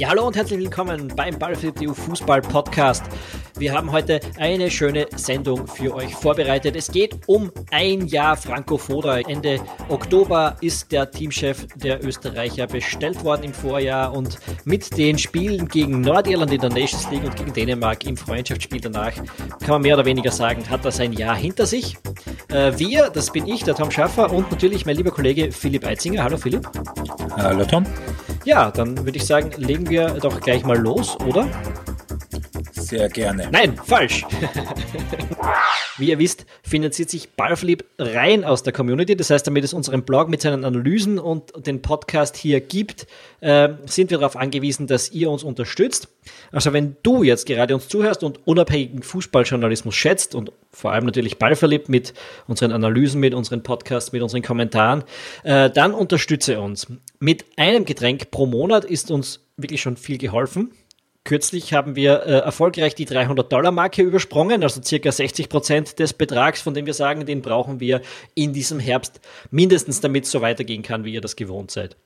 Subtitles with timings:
[0.00, 3.04] Ja, hallo und herzlich willkommen beim Ballflip.eu Fußball Podcast.
[3.58, 6.74] Wir haben heute eine schöne Sendung für euch vorbereitet.
[6.74, 9.18] Es geht um ein Jahr Franco Foda.
[9.18, 9.60] Ende
[9.90, 16.00] Oktober ist der Teamchef der Österreicher bestellt worden im Vorjahr und mit den Spielen gegen
[16.00, 20.06] Nordirland in der Nations League und gegen Dänemark im Freundschaftsspiel danach kann man mehr oder
[20.06, 21.98] weniger sagen, hat er sein Jahr hinter sich.
[22.48, 26.24] Äh, wir, das bin ich, der Tom Schaffer und natürlich mein lieber Kollege Philipp Eitzinger.
[26.24, 26.66] Hallo Philipp.
[27.36, 27.84] Hallo Tom.
[28.44, 31.48] Ja, dann würde ich sagen, legen wir doch gleich mal los, oder?
[32.90, 33.48] Sehr gerne.
[33.52, 34.24] Nein, falsch.
[35.98, 39.14] Wie ihr wisst, finanziert sich Ballflip rein aus der Community.
[39.14, 43.06] Das heißt, damit es unseren Blog mit seinen Analysen und den Podcast hier gibt,
[43.42, 46.08] äh, sind wir darauf angewiesen, dass ihr uns unterstützt.
[46.50, 51.38] Also wenn du jetzt gerade uns zuhörst und unabhängigen Fußballjournalismus schätzt und vor allem natürlich
[51.38, 52.12] Ballverliebt mit
[52.48, 55.04] unseren Analysen, mit unseren Podcasts, mit unseren Kommentaren,
[55.44, 56.88] äh, dann unterstütze uns.
[57.20, 60.72] Mit einem Getränk pro Monat ist uns wirklich schon viel geholfen.
[61.24, 66.72] Kürzlich haben wir äh, erfolgreich die 300-Dollar-Marke übersprungen, also circa 60 Prozent des Betrags, von
[66.72, 68.00] dem wir sagen, den brauchen wir
[68.34, 71.96] in diesem Herbst mindestens, damit es so weitergehen kann, wie ihr das gewohnt seid.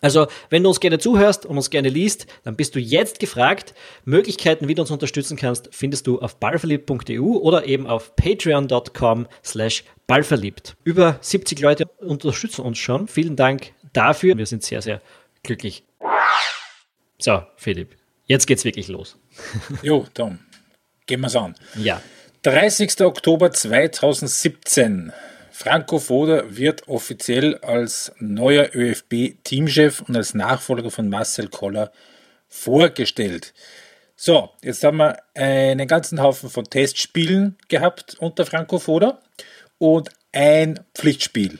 [0.00, 3.74] Also, wenn du uns gerne zuhörst und uns gerne liest, dann bist du jetzt gefragt.
[4.04, 9.84] Möglichkeiten, wie du uns unterstützen kannst, findest du auf ballverliebt.eu oder eben auf patreon.com slash
[10.06, 10.76] ballverliebt.
[10.84, 13.08] Über 70 Leute unterstützen uns schon.
[13.08, 14.36] Vielen Dank dafür.
[14.36, 15.00] Wir sind sehr, sehr
[15.42, 15.84] glücklich.
[17.18, 17.96] So, Philipp,
[18.26, 19.16] Jetzt geht's wirklich los.
[19.82, 20.38] jo, Tom,
[21.06, 21.54] gehen wir's an.
[21.76, 22.00] Ja.
[22.42, 23.00] 30.
[23.02, 25.12] Oktober 2017.
[25.50, 31.92] Franco Foda wird offiziell als neuer ÖFB-Teamchef und als Nachfolger von Marcel Koller
[32.48, 33.54] vorgestellt.
[34.16, 39.20] So, jetzt haben wir einen ganzen Haufen von Testspielen gehabt unter Franco Foda
[39.78, 41.58] und ein Pflichtspiel.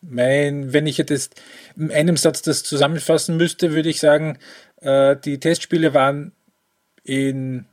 [0.00, 1.40] Mein, wenn ich jetzt
[1.76, 4.38] in einem Satz das zusammenfassen müsste, würde ich sagen,
[4.84, 6.32] die Testspiele waren
[7.04, 7.66] in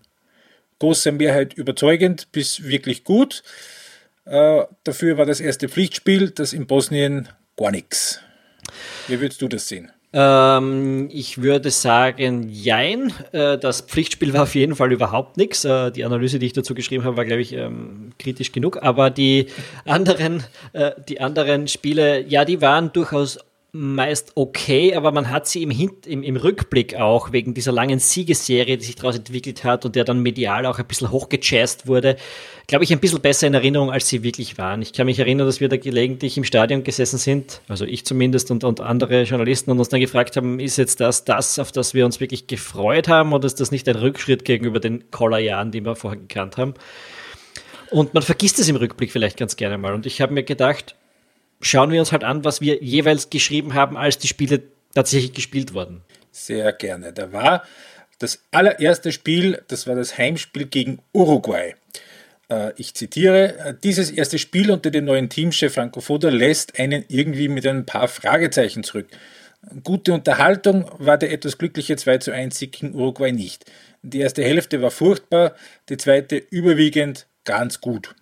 [0.79, 3.43] großer Mehrheit überzeugend bis wirklich gut.
[4.25, 8.19] Äh, dafür war das erste Pflichtspiel, das in Bosnien gar nichts.
[9.07, 9.91] Wie würdest du das sehen?
[10.13, 13.13] Ähm, ich würde sagen, jein.
[13.31, 15.63] Äh, das Pflichtspiel war auf jeden Fall überhaupt nichts.
[15.63, 18.81] Äh, die Analyse, die ich dazu geschrieben habe, war, glaube ich, ähm, kritisch genug.
[18.81, 19.47] Aber die
[19.85, 20.43] anderen,
[20.73, 23.39] äh, die anderen Spiele, ja, die waren durchaus
[23.73, 27.99] meist okay, aber man hat sie im, Hint im, im Rückblick auch wegen dieser langen
[27.99, 32.17] Siegesserie, die sich daraus entwickelt hat und der dann medial auch ein bisschen hochgejazzt wurde,
[32.67, 34.81] glaube ich, ein bisschen besser in Erinnerung, als sie wirklich waren.
[34.81, 38.51] Ich kann mich erinnern, dass wir da gelegentlich im Stadion gesessen sind, also ich zumindest
[38.51, 41.93] und, und andere Journalisten und uns dann gefragt haben, ist jetzt das das, auf das
[41.93, 45.79] wir uns wirklich gefreut haben oder ist das nicht ein Rückschritt gegenüber den Collar-Jahren, die
[45.79, 46.73] wir vorher gekannt haben?
[47.89, 49.93] Und man vergisst es im Rückblick vielleicht ganz gerne mal.
[49.93, 50.95] Und ich habe mir gedacht,
[51.61, 54.61] schauen wir uns halt an, was wir jeweils geschrieben haben, als die Spiele
[54.93, 56.01] tatsächlich gespielt wurden.
[56.31, 57.13] Sehr gerne.
[57.13, 57.63] Da war
[58.19, 61.75] das allererste Spiel, das war das Heimspiel gegen Uruguay.
[62.49, 67.47] Äh, ich zitiere, dieses erste Spiel unter dem neuen Teamchef Franco Foda lässt einen irgendwie
[67.47, 69.07] mit ein paar Fragezeichen zurück.
[69.83, 73.65] Gute Unterhaltung war der etwas glückliche 2 zu 1 Sieg gegen Uruguay nicht.
[74.01, 75.55] Die erste Hälfte war furchtbar,
[75.89, 78.15] die zweite überwiegend ganz gut.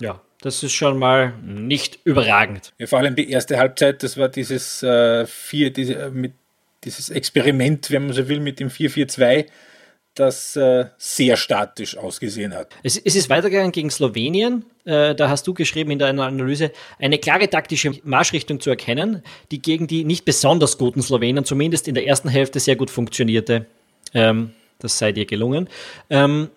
[0.00, 2.72] Ja, das ist schon mal nicht überragend.
[2.78, 6.34] Ja, vor allem die erste Halbzeit, das war dieses, äh, vier, diese, äh, mit,
[6.84, 9.46] dieses Experiment, wenn man so will, mit dem 4-4-2,
[10.14, 12.68] das äh, sehr statisch ausgesehen hat.
[12.84, 14.64] Es, es, ist weitergegangen gegen Slowenien.
[14.84, 16.70] Äh, da hast du geschrieben in deiner Analyse,
[17.00, 21.96] eine klare taktische Marschrichtung zu erkennen, die gegen die nicht besonders guten Slowenen zumindest in
[21.96, 23.66] der ersten Hälfte sehr gut funktionierte.
[24.14, 25.68] Ähm, das sei dir gelungen.
[26.08, 26.50] Ähm,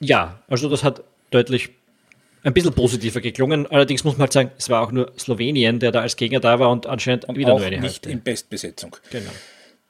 [0.00, 1.70] ja, also das hat deutlich
[2.44, 3.66] ein bisschen positiver geklungen.
[3.66, 6.58] Allerdings muss man halt sagen, es war auch nur Slowenien, der da als Gegner da
[6.58, 8.10] war und anscheinend und wieder auch nur eine nicht Hälfte.
[8.10, 8.96] in Bestbesetzung.
[9.10, 9.30] Genau.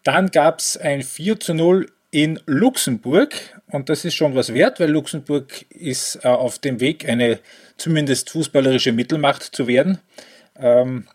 [0.04, 3.34] Dann gab es ein 4 zu 0 in Luxemburg
[3.70, 7.40] und das ist schon was wert, weil Luxemburg ist äh, auf dem Weg, eine
[7.76, 9.98] zumindest fußballerische Mittelmacht zu werden.
[10.56, 11.08] Ähm,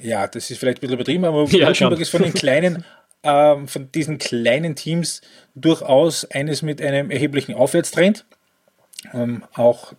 [0.00, 2.02] ja, das ist vielleicht ein bisschen übertrieben, aber ja, Luxemburg schon.
[2.02, 2.84] ist von den kleinen,
[3.24, 5.20] ähm, von diesen kleinen Teams
[5.56, 8.24] durchaus eines mit einem erheblichen Aufwärtstrend.
[9.12, 9.94] Ähm, auch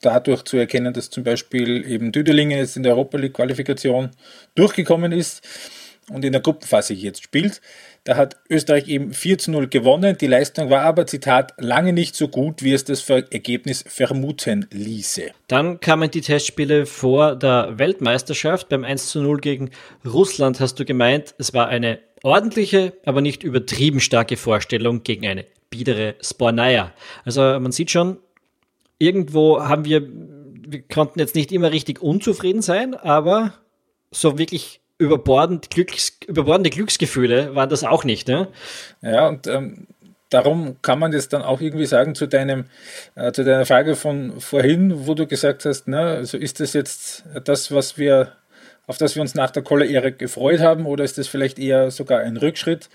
[0.00, 4.10] dadurch zu erkennen, dass zum Beispiel eben Düdelingen jetzt in der Europa League Qualifikation
[4.54, 5.42] durchgekommen ist
[6.10, 7.60] und in der Gruppenphase jetzt spielt.
[8.04, 10.16] Da hat Österreich eben 4 zu 0 gewonnen.
[10.16, 15.30] Die Leistung war aber, Zitat, lange nicht so gut, wie es das Ergebnis vermuten ließe.
[15.48, 18.68] Dann kamen die Testspiele vor der Weltmeisterschaft.
[18.68, 19.70] Beim 1 zu 0 gegen
[20.04, 25.44] Russland hast du gemeint, es war eine ordentliche, aber nicht übertrieben starke Vorstellung gegen eine
[25.70, 26.92] biedere Spornaya.
[27.24, 28.18] Also man sieht schon,
[28.98, 33.54] irgendwo haben wir, wir konnten jetzt nicht immer richtig unzufrieden sein, aber
[34.10, 38.48] so wirklich überbordend Glücks, überbordende Glücksgefühle waren das auch nicht, ne?
[39.02, 39.86] Ja, und ähm,
[40.30, 42.64] darum kann man jetzt dann auch irgendwie sagen zu deinem,
[43.14, 47.24] äh, zu deiner Frage von vorhin, wo du gesagt hast, ne, also ist das jetzt
[47.44, 48.32] das, was wir,
[48.86, 52.20] auf das wir uns nach der Kolle-Ära gefreut haben, oder ist das vielleicht eher sogar
[52.20, 52.88] ein Rückschritt?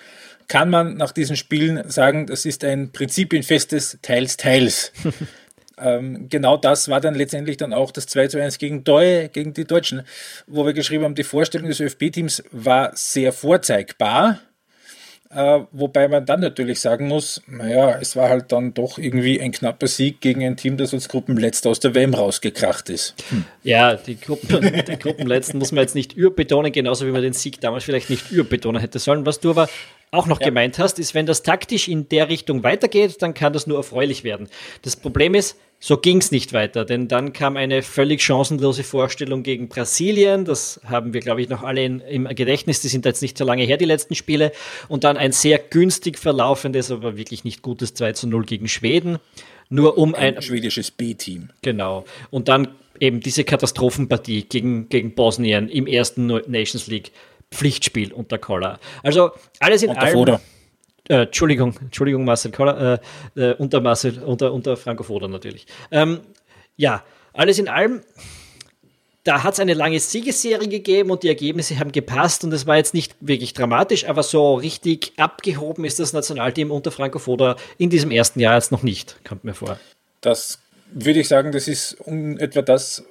[0.48, 4.92] Kann man nach diesen Spielen sagen, das ist ein prinzipienfestes Teils, Teils.
[5.82, 9.54] ähm, genau das war dann letztendlich dann auch das 2 zu 1 gegen, Deu, gegen
[9.54, 10.04] die Deutschen,
[10.48, 14.40] wo wir geschrieben haben, die Vorstellung des ÖFB-Teams war sehr vorzeigbar
[15.34, 19.54] äh, wobei man dann natürlich sagen muss, naja, es war halt dann doch irgendwie ein
[19.54, 23.16] knapper Sieg gegen ein Team, das als Gruppenletzter aus der WM rausgekracht ist.
[23.30, 23.46] Hm.
[23.64, 27.62] Ja, die, Gruppen, die Gruppenletzten muss man jetzt nicht überbetonen, genauso wie man den Sieg
[27.62, 29.26] damals vielleicht nicht überbetonen hätte sollen.
[29.26, 29.70] Was du aber
[30.12, 30.48] auch noch ja.
[30.48, 34.24] gemeint hast, ist, wenn das taktisch in der Richtung weitergeht, dann kann das nur erfreulich
[34.24, 34.50] werden.
[34.82, 39.42] Das Problem ist, so ging es nicht weiter, denn dann kam eine völlig chancenlose Vorstellung
[39.42, 40.46] gegen Brasilien.
[40.46, 42.82] Das haben wir, glaube ich, noch alle in, im Gedächtnis.
[42.82, 44.52] Die sind jetzt nicht so lange her, die letzten Spiele.
[44.90, 49.18] Und dann ein sehr günstig verlaufendes, aber wirklich nicht gutes 2 zu 0 gegen Schweden.
[49.70, 51.50] Nur um ein, ein schwedisches B-Team.
[51.64, 52.06] Genau.
[52.30, 52.68] Und dann
[53.00, 57.12] eben diese Katastrophenpartie gegen, gegen Bosnien im ersten Nations League
[57.54, 58.80] Pflichtspiel unter Koller.
[59.04, 60.14] Also alles in allem.
[60.14, 60.42] Foda.
[61.10, 63.00] Äh, Entschuldigung, Entschuldigung, Marcel Koller,
[63.36, 65.66] äh, äh, unter Marcel, unter, unter Franco Foda natürlich.
[65.92, 66.22] Ähm,
[66.78, 67.04] ja,
[67.34, 68.02] alles in allem,
[69.24, 72.78] da hat es eine lange Siegesserie gegeben und die Ergebnisse haben gepasst und es war
[72.78, 77.90] jetzt nicht wirklich dramatisch, aber so richtig abgehoben ist das Nationalteam unter Franco Foda in
[77.90, 79.80] diesem ersten Jahr jetzt noch nicht, kommt mir vor.
[80.22, 80.60] Das
[80.94, 83.04] würde ich sagen, das ist etwa das,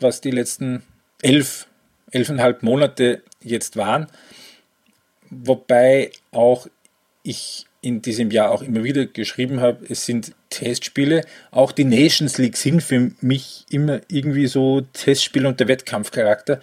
[0.00, 0.82] was die letzten
[1.22, 1.66] elf,
[2.14, 4.06] elfeinhalb Monate jetzt waren.
[5.30, 6.66] Wobei auch
[7.22, 11.24] ich in diesem Jahr auch immer wieder geschrieben habe, es sind Testspiele.
[11.50, 16.60] Auch die Nations League sind für mich immer irgendwie so Testspiele unter Wettkampfcharakter.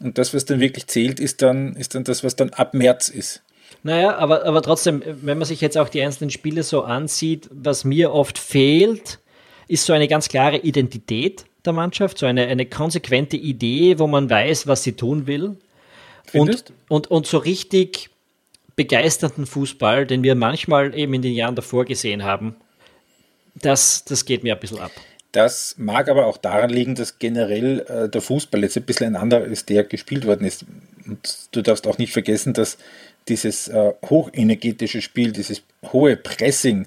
[0.00, 3.08] Und das, was dann wirklich zählt, ist dann, ist dann das, was dann ab März
[3.08, 3.42] ist.
[3.84, 7.84] Naja, aber, aber trotzdem, wenn man sich jetzt auch die einzelnen Spiele so ansieht, was
[7.84, 9.20] mir oft fehlt,
[9.68, 14.28] ist so eine ganz klare Identität der Mannschaft, so eine, eine konsequente Idee, wo man
[14.28, 15.56] weiß, was sie tun will.
[16.32, 18.10] Und, und, und so richtig
[18.76, 22.56] begeisternden Fußball, den wir manchmal eben in den Jahren davor gesehen haben,
[23.54, 24.90] das, das geht mir ein bisschen ab.
[25.32, 29.20] Das mag aber auch daran liegen, dass generell äh, der Fußball jetzt ein bisschen ein
[29.20, 30.64] anderer ist, der gespielt worden ist.
[31.06, 32.78] Und du darfst auch nicht vergessen, dass
[33.26, 35.62] dieses äh, hochenergetische Spiel, dieses
[35.92, 36.86] hohe Pressing,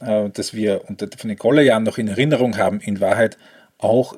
[0.00, 3.38] äh, das wir unter von den Kollerjahren noch in Erinnerung haben, in Wahrheit
[3.84, 4.16] auch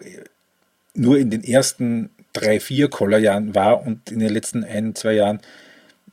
[0.94, 5.40] nur in den ersten drei, vier Kollerjahren war und in den letzten ein, zwei Jahren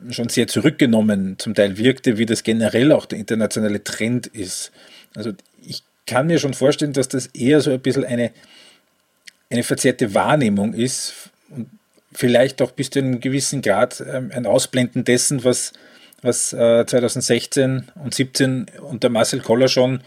[0.09, 4.71] schon sehr zurückgenommen zum Teil wirkte, wie das generell auch der internationale Trend ist.
[5.15, 5.31] Also
[5.65, 8.31] ich kann mir schon vorstellen, dass das eher so ein bisschen eine,
[9.49, 11.69] eine verzerrte Wahrnehmung ist und
[12.11, 15.73] vielleicht auch bis zu einem gewissen Grad ähm, ein Ausblenden dessen, was,
[16.21, 20.01] was 2016 äh, und 2017 unter Marcel Koller schon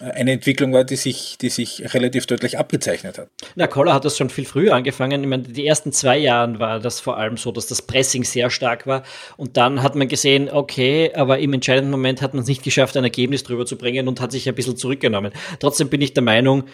[0.00, 3.28] eine Entwicklung war, die sich, die sich relativ deutlich abgezeichnet hat.
[3.54, 5.22] Na, Koller hat das schon viel früher angefangen.
[5.22, 8.50] Ich meine, die ersten zwei Jahren war das vor allem so, dass das Pressing sehr
[8.50, 9.02] stark war.
[9.36, 12.96] Und dann hat man gesehen, okay, aber im entscheidenden Moment hat man es nicht geschafft,
[12.96, 15.32] ein Ergebnis drüber zu bringen und hat sich ein bisschen zurückgenommen.
[15.60, 16.64] Trotzdem bin ich der Meinung,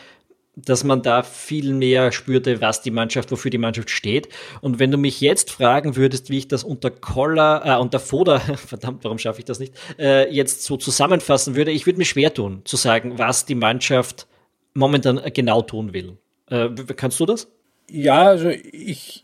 [0.65, 4.29] dass man da viel mehr spürte, was die Mannschaft, wofür die Mannschaft steht.
[4.61, 8.41] Und wenn du mich jetzt fragen würdest, wie ich das unter Koller, äh, unter Foda,
[8.57, 12.35] verdammt, warum schaffe ich das nicht, äh, jetzt so zusammenfassen würde, ich würde mir schwer
[12.35, 14.27] tun, zu sagen, was die Mannschaft
[14.75, 16.17] momentan genau tun will.
[16.51, 17.49] Äh, kannst du das?
[17.91, 19.23] Ja, also ich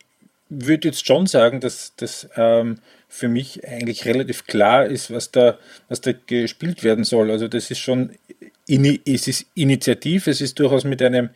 [0.49, 5.59] würde jetzt schon sagen, dass das ähm, für mich eigentlich relativ klar ist, was da,
[5.89, 7.31] was da gespielt werden soll.
[7.31, 8.11] Also das ist schon
[8.67, 11.31] es ist initiativ, es ist durchaus mit einem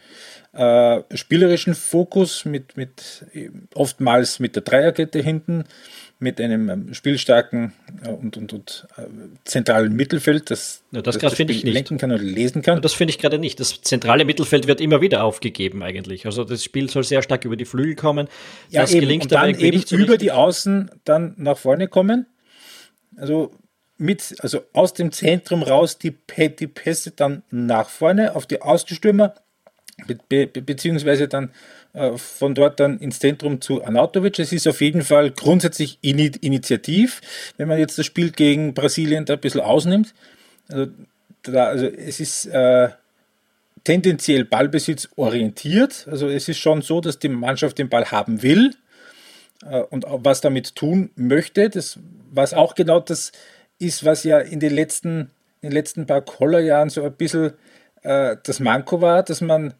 [0.52, 3.26] äh, spielerischen Fokus, mit, mit
[3.74, 5.64] oftmals mit der Dreierkette hinten,
[6.20, 9.02] mit einem ähm, spielstarken äh, und, und, und äh,
[9.44, 11.64] zentralen Mittelfeld, das ja, das, das, das ich nicht.
[11.64, 12.82] lenken kann oder lesen kann.
[12.82, 13.60] Das finde ich gerade nicht.
[13.60, 16.26] Das zentrale Mittelfeld wird immer wieder aufgegeben eigentlich.
[16.26, 18.28] Also das Spiel soll sehr stark über die Flügel kommen.
[18.70, 19.02] Ja, das eben.
[19.02, 22.26] gelingt und dann eben so über die Außen dann nach vorne kommen.
[23.16, 23.52] Also
[23.98, 29.34] mit, also aus dem Zentrum raus die, die Pässe dann nach vorne auf die Außenstürmer,
[30.06, 31.50] be, be, beziehungsweise dann
[31.92, 34.38] äh, von dort dann ins Zentrum zu Anautovic.
[34.38, 37.20] Es ist auf jeden Fall grundsätzlich in, initiativ,
[37.56, 40.14] wenn man jetzt das Spiel gegen Brasilien da ein bisschen ausnimmt.
[40.68, 40.92] Also,
[41.42, 42.90] da, also es ist äh,
[43.84, 46.06] tendenziell Ballbesitz orientiert.
[46.10, 48.74] Also es ist schon so, dass die Mannschaft den Ball haben will
[49.64, 51.70] äh, und was damit tun möchte.
[51.70, 51.98] Das,
[52.30, 53.32] was auch genau das
[53.78, 55.30] ist, was ja in den letzten,
[55.60, 57.52] in den letzten paar Kollerjahren so ein bisschen
[58.02, 59.74] äh, das Manko war, dass man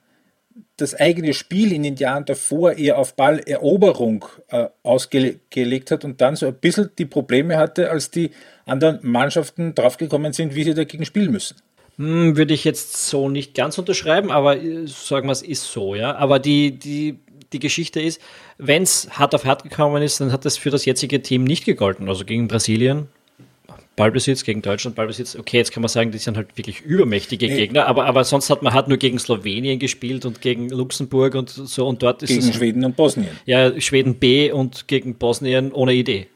[0.77, 6.37] das eigene Spiel in den Jahren davor eher auf Balleroberung äh, ausgelegt hat und dann
[6.37, 8.31] so ein bisschen die Probleme hatte, als die
[8.65, 11.57] anderen Mannschaften draufgekommen sind, wie sie dagegen spielen müssen.
[11.97, 15.95] Hm, würde ich jetzt so nicht ganz unterschreiben, aber äh, sagen wir es ist so,
[15.95, 16.15] ja.
[16.17, 17.19] Aber die, die,
[17.53, 18.21] die Geschichte ist,
[18.57, 21.65] wenn es hart auf hart gekommen ist, dann hat das für das jetzige Team nicht
[21.65, 22.09] gegolten.
[22.09, 23.09] Also gegen Brasilien
[23.99, 27.57] Ballbesitz gegen Deutschland, Ballbesitz, okay, jetzt kann man sagen, die sind halt wirklich übermächtige nee.
[27.57, 31.51] Gegner, aber, aber sonst hat man halt nur gegen Slowenien gespielt und gegen Luxemburg und
[31.51, 33.31] so und dort ist Gegen es, Schweden und Bosnien.
[33.45, 36.29] Ja, Schweden B und gegen Bosnien ohne Idee.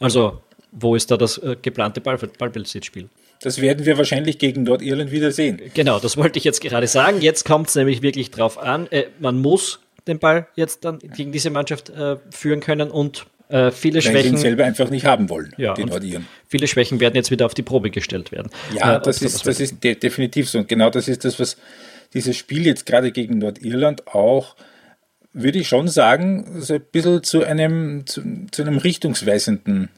[0.00, 0.40] Also,
[0.72, 3.08] wo ist da das äh, geplante Ball, Ballbesitzspiel?
[3.40, 5.60] Das werden wir wahrscheinlich gegen Nordirland wieder sehen.
[5.74, 7.20] Genau, das wollte ich jetzt gerade sagen.
[7.20, 8.86] Jetzt kommt es nämlich wirklich drauf an.
[8.90, 13.70] Äh, man muss den Ball jetzt dann gegen diese Mannschaft äh, führen können und äh,
[13.70, 14.36] viele Weil Schwächen.
[14.36, 16.26] Sie selber einfach nicht haben wollen, ja, die Nordiren.
[16.48, 18.50] Viele Schwächen werden jetzt wieder auf die Probe gestellt werden.
[18.74, 20.58] Ja, äh, das, ist, das ist de definitiv so.
[20.58, 21.56] Und genau das ist das, was
[22.14, 24.56] dieses Spiel jetzt gerade gegen Nordirland auch,
[25.32, 29.88] würde ich schon sagen, so ein bisschen zu einem, zu, zu einem richtungsweisenden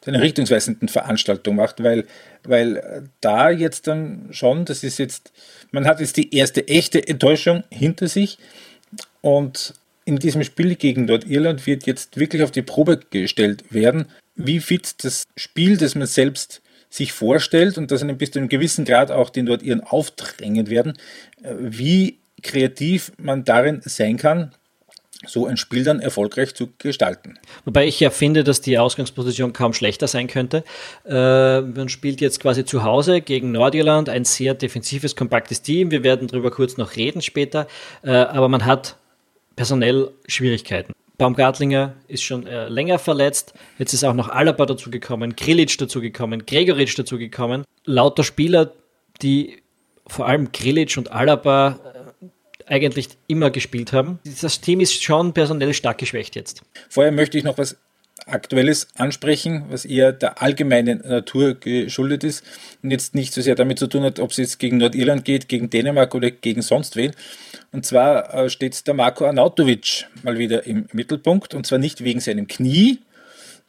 [0.00, 2.04] zu einer richtungsweisenden Veranstaltung macht, weil,
[2.44, 5.32] weil da jetzt dann schon, das ist jetzt,
[5.72, 8.38] man hat jetzt die erste echte Enttäuschung hinter sich
[9.20, 9.74] und
[10.06, 15.04] in diesem Spiel gegen Nordirland wird jetzt wirklich auf die Probe gestellt werden, wie fit
[15.04, 19.10] das Spiel, das man selbst sich vorstellt und das einem bis zu einem gewissen Grad
[19.10, 20.96] auch den Nordiren aufdrängen werden,
[21.42, 24.52] äh, wie kreativ man darin sein kann,
[25.26, 27.38] so ein Spiel dann erfolgreich zu gestalten.
[27.64, 30.62] Wobei ich ja finde, dass die Ausgangsposition kaum schlechter sein könnte.
[31.04, 35.90] Äh, man spielt jetzt quasi zu Hause gegen Nordirland, ein sehr defensives, kompaktes Team.
[35.90, 37.66] Wir werden darüber kurz noch reden später.
[38.02, 38.96] Äh, aber man hat
[39.56, 40.92] personell Schwierigkeiten.
[41.18, 43.54] Baumgartlinger ist schon äh, länger verletzt.
[43.78, 47.64] Jetzt ist auch noch Alaba dazugekommen, Grilic dazugekommen, Gregoritsch dazugekommen.
[47.84, 48.72] Lauter Spieler,
[49.22, 49.62] die
[50.06, 51.80] vor allem Grilic und Alaba
[52.20, 52.26] äh,
[52.66, 54.18] eigentlich immer gespielt haben.
[54.42, 56.62] Das Team ist schon personell stark geschwächt jetzt.
[56.90, 57.76] Vorher möchte ich noch was
[58.26, 62.44] Aktuelles ansprechen, was eher der allgemeinen Natur geschuldet ist
[62.82, 65.48] und jetzt nicht so sehr damit zu tun hat, ob es jetzt gegen Nordirland geht,
[65.48, 67.12] gegen Dänemark oder gegen sonst wen.
[67.72, 72.20] Und zwar äh, steht der Marco Arnautovic mal wieder im Mittelpunkt und zwar nicht wegen
[72.20, 72.98] seinem Knie,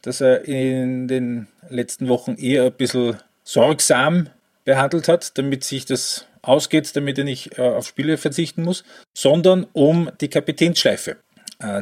[0.02, 4.28] das er in den letzten Wochen eher ein bisschen sorgsam
[4.64, 8.84] behandelt hat, damit sich das ausgeht, damit er nicht äh, auf Spiele verzichten muss,
[9.14, 11.16] sondern um die Kapitänsschleife,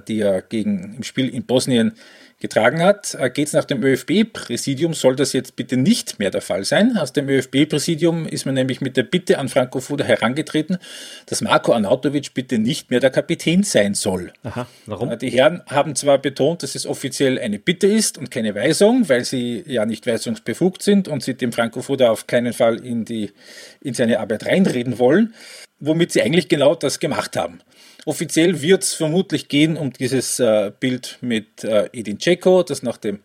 [0.08, 1.92] die er gegen im Spiel in Bosnien
[2.38, 3.14] getragen hat.
[3.18, 6.96] Äh, Geht es nach dem ÖFB-Präsidium, soll das jetzt bitte nicht mehr der Fall sein.
[6.96, 10.78] Aus dem ÖFB-Präsidium ist man nämlich mit der Bitte an Franco Foda herangetreten,
[11.26, 14.32] dass Marco Arnautovic bitte nicht mehr der Kapitän sein soll.
[14.42, 15.10] Aha, warum?
[15.10, 19.08] Äh, die Herren haben zwar betont, dass es offiziell eine Bitte ist und keine Weisung,
[19.08, 23.04] weil sie ja nicht weisungsbefugt sind und sie dem Franco Foda auf keinen Fall in,
[23.04, 23.32] die,
[23.80, 25.34] in seine Arbeit reinreden wollen,
[25.80, 27.60] womit sie eigentlich genau das gemacht haben.
[28.06, 32.98] Offiziell wird es vermutlich gehen um dieses äh, Bild mit äh, Edin Dzeko, das nach
[32.98, 33.18] dem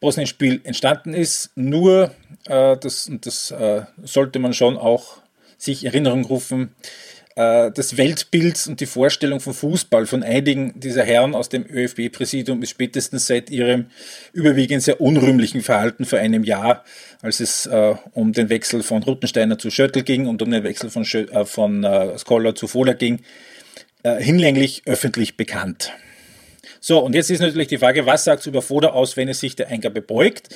[0.00, 1.50] Bosnien-Spiel entstanden ist.
[1.54, 2.14] Nur,
[2.46, 5.18] äh, das, das äh, sollte man schon auch
[5.58, 6.74] sich Erinnerung rufen,
[7.38, 12.62] äh, das Weltbild und die Vorstellung von Fußball von einigen dieser Herren aus dem ÖFB-Präsidium
[12.62, 13.90] ist spätestens seit ihrem
[14.32, 16.84] überwiegend sehr unrühmlichen Verhalten vor einem Jahr,
[17.20, 20.88] als es äh, um den Wechsel von Ruttensteiner zu Schöttl ging und um den Wechsel
[20.88, 23.20] von, Schö äh, von äh, Scholar zu Fohler ging,
[24.02, 25.92] äh, hinlänglich öffentlich bekannt.
[26.80, 29.40] So, und jetzt ist natürlich die Frage, was sagt es über Foda aus, wenn es
[29.40, 30.50] sich der Eingabe beugt?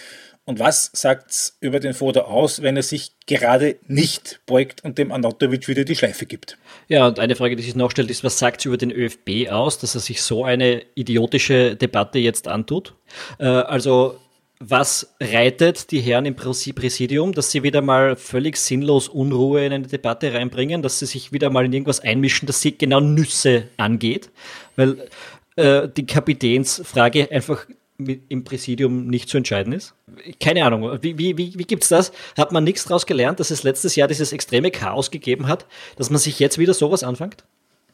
[0.44, 4.98] Und was sagt es über den Foda aus, wenn er sich gerade nicht beugt und
[4.98, 6.58] dem Anatovic wieder die Schleife gibt?
[6.88, 9.50] Ja, und eine Frage, die sich noch stellt, ist, was sagt es über den ÖFB
[9.50, 12.94] aus, dass er sich so eine idiotische Debatte jetzt antut?
[13.38, 14.18] Äh, also
[14.64, 19.88] was reitet die Herren im Präsidium, dass sie wieder mal völlig sinnlos Unruhe in eine
[19.88, 24.30] Debatte reinbringen, dass sie sich wieder mal in irgendwas einmischen, das sie genau Nüsse angeht,
[24.76, 25.08] weil
[25.56, 27.66] äh, die Kapitänsfrage einfach
[27.98, 29.94] im Präsidium nicht zu entscheiden ist?
[30.40, 30.98] Keine Ahnung.
[31.02, 32.12] Wie, wie, wie, wie gibt es das?
[32.36, 35.66] Hat man nichts daraus gelernt, dass es letztes Jahr dieses extreme Chaos gegeben hat,
[35.96, 37.44] dass man sich jetzt wieder sowas anfängt?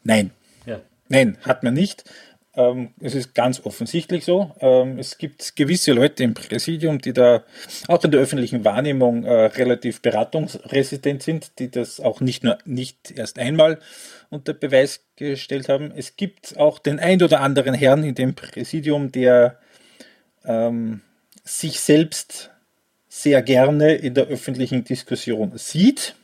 [0.05, 0.33] Nein.
[0.67, 0.81] Ja.
[1.09, 2.05] Nein, hat man nicht.
[2.59, 4.51] Ähm, es ist ganz offensichtlich so.
[4.59, 7.45] Ähm, es gibt gewisse Leute im Präsidium, die da
[7.87, 13.13] auch in der öffentlichen Wahrnehmung äh, relativ beratungsresistent sind, die das auch nicht nur nicht
[13.17, 13.79] erst einmal
[14.31, 15.93] unter Beweis gestellt haben.
[15.95, 19.61] Es gibt auch den ein oder anderen Herrn in dem Präsidium, der
[20.45, 21.03] ähm,
[21.45, 22.51] sich selbst
[23.09, 26.17] sehr gerne in der öffentlichen Diskussion sieht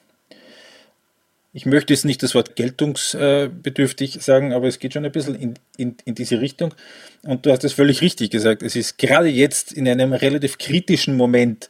[1.56, 5.54] ich möchte jetzt nicht das Wort geltungsbedürftig sagen, aber es geht schon ein bisschen in,
[5.76, 6.74] in, in diese Richtung.
[7.22, 8.62] Und du hast es völlig richtig gesagt.
[8.62, 11.68] Es ist gerade jetzt in einem relativ kritischen Moment,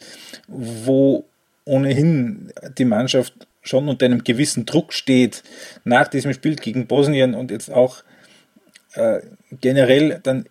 [0.49, 1.27] wo
[1.67, 5.43] ohnehin die Mannschaft schon unter einem gewissen Druck steht
[5.85, 8.03] nach diesem Spiel gegen Bosnien und jetzt auch
[8.95, 9.21] äh,
[9.61, 10.47] generell dann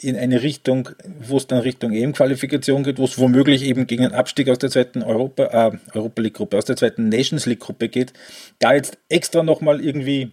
[0.00, 0.90] in eine Richtung,
[1.20, 4.70] wo es dann Richtung EM-Qualifikation geht, wo es womöglich eben gegen einen Abstieg aus der
[4.70, 8.12] zweiten Europa, äh, Europa League-Gruppe, aus der zweiten Nations League-Gruppe geht,
[8.60, 10.32] da jetzt extra nochmal irgendwie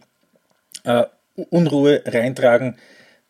[0.83, 1.05] äh,
[1.49, 2.77] Unruhe reintragen,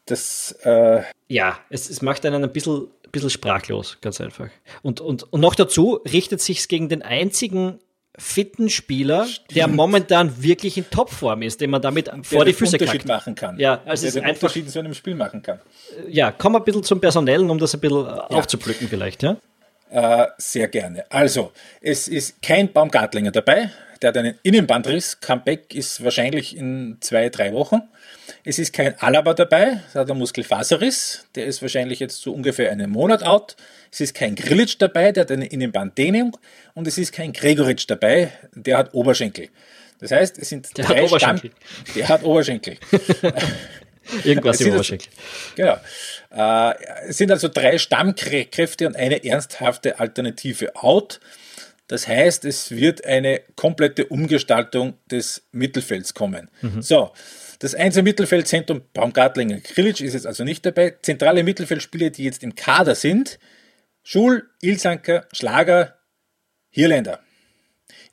[0.06, 0.52] das.
[0.64, 4.50] Äh ja, es, es macht einen ein bisschen, bisschen sprachlos, ganz einfach.
[4.84, 7.80] Und, und, und noch dazu richtet sich gegen den einzigen
[8.18, 9.56] fitten Spieler, Stimmt.
[9.56, 13.08] der momentan wirklich in Topform ist, den man damit der vor die Füße Unterschied kackt.
[13.08, 13.60] machen kann.
[13.60, 15.60] Ja, also der es den einfach, Unterschied in so einem Spiel machen kann.
[16.10, 18.28] Ja, komm ein bisschen zum Personellen, um das ein bisschen ja.
[18.28, 19.38] aufzupflücken vielleicht, ja?
[19.90, 21.06] Äh, sehr gerne.
[21.10, 23.70] Also, es ist kein Baumgartlinger dabei.
[24.02, 25.20] Der hat einen Innenbandriss.
[25.20, 27.82] Comeback ist wahrscheinlich in zwei, drei Wochen.
[28.44, 32.72] Es ist kein Alaba dabei, das hat einen Muskelfaserriss, der ist wahrscheinlich jetzt so ungefähr
[32.72, 33.56] einen Monat out.
[33.92, 36.38] Es ist kein Grilic dabei, der hat eine Innenbanddehnung
[36.74, 39.50] und es ist kein Gregoritsch dabei, der hat Oberschenkel.
[40.00, 41.52] Das heißt, es sind der drei hat Oberschenkel.
[41.52, 42.78] Stamm der hat Oberschenkel.
[44.24, 45.08] Irgendwas im Oberschenkel.
[45.56, 45.78] Genau.
[46.32, 46.74] Äh,
[47.08, 51.20] es sind also drei Stammkräfte und eine ernsthafte Alternative out.
[51.88, 56.50] Das heißt, es wird eine komplette Umgestaltung des Mittelfelds kommen.
[56.62, 56.82] Mhm.
[56.82, 57.12] So,
[57.60, 60.96] das Einser Mittelfeldzentrum Baumgartlinger Krilic ist jetzt also nicht dabei.
[61.02, 63.40] Zentrale Mittelfeldspieler, die jetzt im Kader sind,
[64.04, 65.96] Schul, Ilsanker, Schlager,
[66.70, 67.20] Hirländer.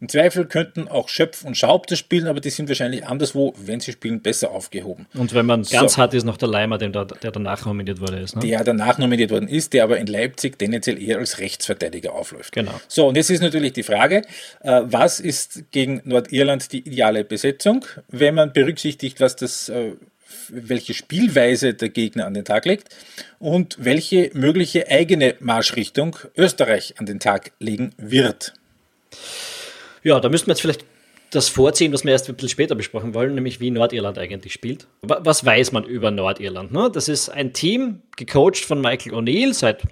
[0.03, 3.93] Im Zweifel könnten auch Schöpf und Schaubte spielen, aber die sind wahrscheinlich anderswo, wenn sie
[3.93, 5.07] spielen, besser aufgehoben.
[5.15, 5.99] Und wenn man ganz so.
[5.99, 8.35] hart ist, noch der Leimer, der, der danach nominiert worden ist.
[8.35, 8.43] Ne?
[8.43, 12.53] Der danach nominiert worden ist, der aber in Leipzig tendenziell eher als Rechtsverteidiger aufläuft.
[12.53, 12.73] Genau.
[12.89, 14.23] So, und jetzt ist natürlich die Frage,
[14.63, 19.93] äh, was ist gegen Nordirland die ideale Besetzung, wenn man berücksichtigt, was das äh,
[20.49, 22.89] welche Spielweise der Gegner an den Tag legt
[23.39, 28.55] und welche mögliche eigene Marschrichtung Österreich an den Tag legen wird.
[30.03, 30.85] Ja, da müssten wir jetzt vielleicht
[31.31, 34.87] das vorziehen, was wir erst ein bisschen später besprechen wollen, nämlich wie Nordirland eigentlich spielt.
[35.03, 36.73] Was weiß man über Nordirland?
[36.73, 36.91] Ne?
[36.93, 39.83] Das ist ein Team, gecoacht von Michael O'Neill seit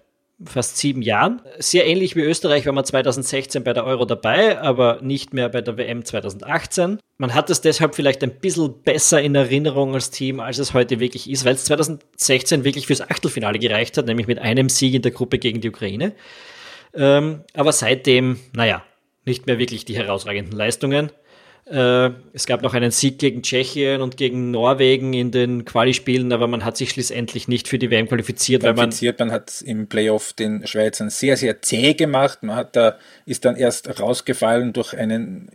[0.44, 1.42] fast sieben Jahren.
[1.59, 5.61] Sehr ähnlich wie Österreich war man 2016 bei der Euro dabei, aber nicht mehr bei
[5.61, 6.99] der WM 2018.
[7.18, 11.01] Man hat es deshalb vielleicht ein bisschen besser in Erinnerung als Team, als es heute
[11.01, 15.03] wirklich ist, weil es 2016 wirklich fürs Achtelfinale gereicht hat, nämlich mit einem Sieg in
[15.03, 16.14] der Gruppe gegen die Ukraine.
[16.94, 18.83] Ähm, aber seitdem, naja,
[19.24, 21.11] nicht mehr wirklich die herausragenden Leistungen.
[21.70, 26.48] Äh, es gab noch einen Sieg gegen Tschechien und gegen Norwegen in den Quali-Spielen, aber
[26.48, 28.62] man hat sich schlussendlich nicht für die WM qualifiziert.
[28.62, 32.42] qualifiziert weil man, man hat im Playoff den Schweizern sehr, sehr zäh gemacht.
[32.42, 35.50] Man hat da, ist dann erst rausgefallen durch einen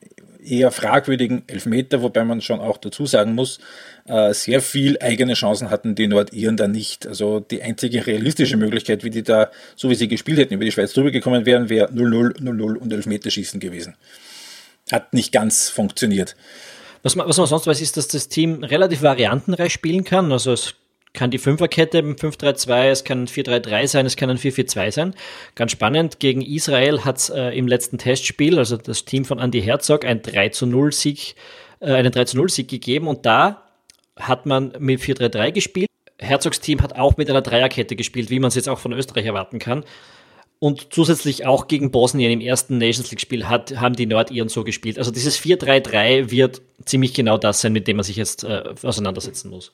[0.45, 3.59] eher fragwürdigen Elfmeter, wobei man schon auch dazu sagen muss,
[4.07, 7.07] äh, sehr viel eigene Chancen hatten die Nordiren da nicht.
[7.07, 10.71] Also die einzige realistische Möglichkeit, wie die da, so wie sie gespielt hätten, über die
[10.71, 13.95] Schweiz drüber gekommen wären, wäre 0-0, 0-0 und Elfmeterschießen gewesen.
[14.91, 16.35] Hat nicht ganz funktioniert.
[17.03, 20.31] Was man, was man sonst weiß, ist, dass das Team relativ variantenreich spielen kann.
[20.31, 20.75] Also es
[21.15, 25.15] kann die Fünferkette im 5-3-2, es kann ein 4-3-3 sein, es kann ein 4-4-2 sein.
[25.55, 29.61] Ganz spannend, gegen Israel hat es äh, im letzten Testspiel, also das Team von Andy
[29.61, 31.35] Herzog, ein 3-0-Sieg,
[31.79, 33.63] äh, einen 3-0-Sieg gegeben und da
[34.15, 35.89] hat man mit 4-3-3 gespielt.
[36.19, 39.25] Herzogs Team hat auch mit einer Dreierkette gespielt, wie man es jetzt auch von Österreich
[39.25, 39.83] erwarten kann.
[40.59, 44.97] Und zusätzlich auch gegen Bosnien im ersten Nations League-Spiel haben die Nordiren so gespielt.
[44.97, 49.49] Also dieses 4-3-3 wird ziemlich genau das sein, mit dem man sich jetzt äh, auseinandersetzen
[49.49, 49.73] muss.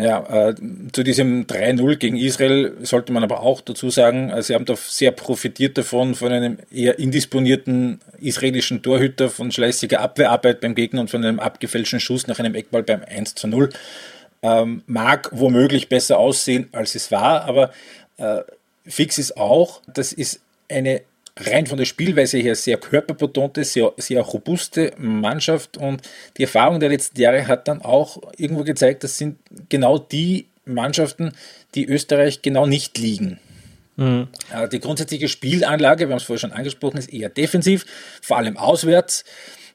[0.00, 0.54] Ja, äh,
[0.92, 4.76] zu diesem 3-0 gegen Israel sollte man aber auch dazu sagen, äh, sie haben da
[4.76, 11.10] sehr profitiert davon, von einem eher indisponierten israelischen Torhüter, von schleißiger Abwehrarbeit beim Gegner und
[11.10, 13.70] von einem abgefälschten Schuss nach einem Eckball beim 1 0.
[14.42, 17.72] Ähm, mag womöglich besser aussehen, als es war, aber
[18.18, 18.42] äh,
[18.86, 21.00] fix ist auch, das ist eine
[21.40, 26.02] rein von der Spielweise her sehr körperbetonte, sehr, sehr robuste Mannschaft und
[26.36, 31.32] die Erfahrung der letzten Jahre hat dann auch irgendwo gezeigt, das sind genau die Mannschaften,
[31.74, 33.38] die Österreich genau nicht liegen.
[33.96, 34.28] Mhm.
[34.70, 37.84] Die grundsätzliche Spielanlage, wir haben es vorher schon angesprochen, ist eher defensiv,
[38.22, 39.24] vor allem auswärts.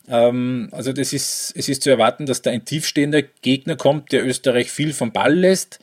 [0.07, 4.25] Ähm, also das ist, es ist zu erwarten, dass da ein tiefstehender Gegner kommt, der
[4.25, 5.79] Österreich viel vom Ball lässt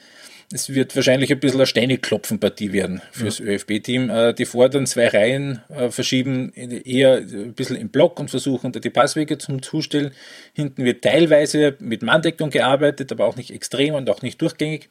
[0.53, 3.47] es wird wahrscheinlich ein bisschen eine Steineklopfenpartie werden fürs ja.
[3.47, 4.11] ÖFB-Team.
[4.11, 8.81] Äh, die vorderen zwei Reihen äh, verschieben eher ein bisschen im Block und versuchen unter
[8.81, 10.13] die Passwege zum Zustellen.
[10.53, 14.89] Hinten wird teilweise mit Manndeckung gearbeitet, aber auch nicht extrem und auch nicht durchgängig.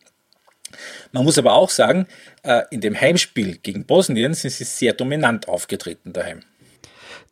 [1.11, 2.07] Man muss aber auch sagen,
[2.43, 6.41] äh, in dem Heimspiel gegen Bosnien sind sie sehr dominant aufgetreten daheim.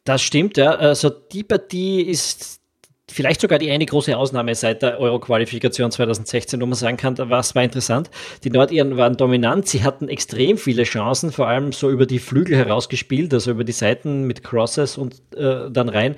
[0.04, 0.76] Das stimmt, ja.
[0.76, 2.62] Also die Partie ist
[3.10, 7.56] vielleicht sogar die eine große Ausnahme seit der Euro-Qualifikation 2016, wo man sagen kann, was
[7.56, 8.10] war interessant.
[8.44, 12.58] Die Nordiren waren dominant, sie hatten extrem viele Chancen, vor allem so über die Flügel
[12.58, 16.16] herausgespielt, also über die Seiten mit Crosses und äh, dann rein,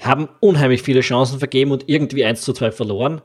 [0.00, 3.20] haben unheimlich viele Chancen vergeben und irgendwie 1 zu 2 verloren.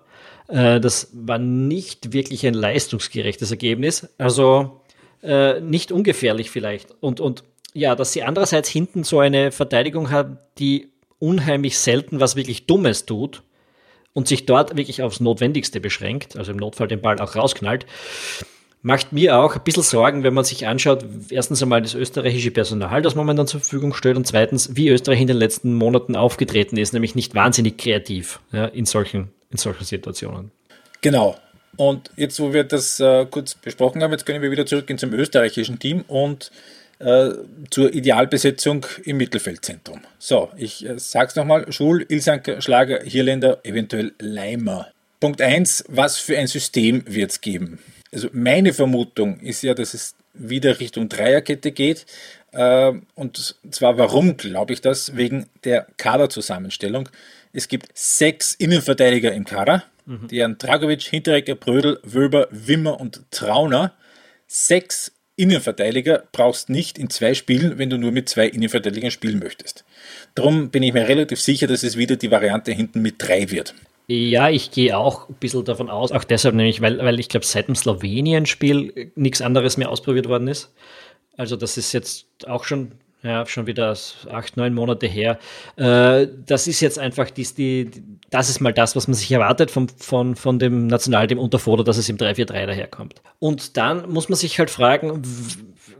[0.49, 4.81] Äh, das war nicht wirklich ein leistungsgerechtes Ergebnis, also
[5.23, 6.89] äh, nicht ungefährlich vielleicht.
[6.99, 12.35] Und, und ja, dass sie andererseits hinten so eine Verteidigung haben, die unheimlich selten was
[12.35, 13.43] wirklich Dummes tut
[14.13, 17.85] und sich dort wirklich aufs Notwendigste beschränkt, also im Notfall den Ball auch rausknallt,
[18.81, 23.01] macht mir auch ein bisschen Sorgen, wenn man sich anschaut, erstens einmal das österreichische Personal,
[23.01, 26.93] das momentan zur Verfügung stellt und zweitens, wie Österreich in den letzten Monaten aufgetreten ist,
[26.93, 30.51] nämlich nicht wahnsinnig kreativ ja, in, solchen, in solchen Situationen.
[31.01, 31.35] Genau.
[31.77, 35.13] Und jetzt, wo wir das äh, kurz besprochen haben, jetzt können wir wieder zurückgehen zum
[35.13, 36.51] österreichischen Team und
[36.99, 37.29] äh,
[37.69, 40.01] zur Idealbesetzung im Mittelfeldzentrum.
[40.17, 44.87] So, ich äh, sag's nochmal: Schul, Ilsanker, Schlager, Hirländer, eventuell Leimer.
[45.19, 47.79] Punkt 1, was für ein System wird es geben?
[48.13, 52.05] Also meine Vermutung ist ja, dass es wieder Richtung Dreierkette geht.
[52.51, 55.15] Äh, und zwar warum glaube ich das?
[55.15, 57.09] Wegen der Kaderzusammenstellung.
[57.53, 60.27] Es gibt sechs Innenverteidiger im Kader, mhm.
[60.41, 63.93] an Dragovic, Hinteregger, Brödel, Wöber, Wimmer und Trauner.
[64.47, 69.83] Sechs Innenverteidiger brauchst nicht in zwei Spielen, wenn du nur mit zwei Innenverteidigern spielen möchtest.
[70.33, 73.73] Darum bin ich mir relativ sicher, dass es wieder die Variante hinten mit drei wird.
[74.07, 77.45] Ja, ich gehe auch ein bisschen davon aus, auch deshalb nämlich, weil, weil ich glaube,
[77.45, 80.71] seit dem Slowenien-Spiel nichts anderes mehr ausprobiert worden ist.
[81.37, 82.91] Also das ist jetzt auch schon
[83.25, 83.95] ja, schon wieder
[84.31, 85.39] acht, neun Monate her.
[85.77, 87.91] Äh, das ist jetzt einfach die, die,
[88.29, 91.81] das ist mal das, was man sich erwartet vom, von, von dem Nationalteam unter Foto,
[91.81, 93.21] dass es im 3-4-3 daherkommt.
[93.39, 95.23] Und dann muss man sich halt fragen,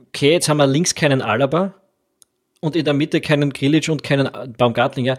[0.10, 1.74] okay, jetzt haben wir links keinen Alaba
[2.62, 5.18] und in der Mitte keinen Grilic und keinen Baumgartlinger.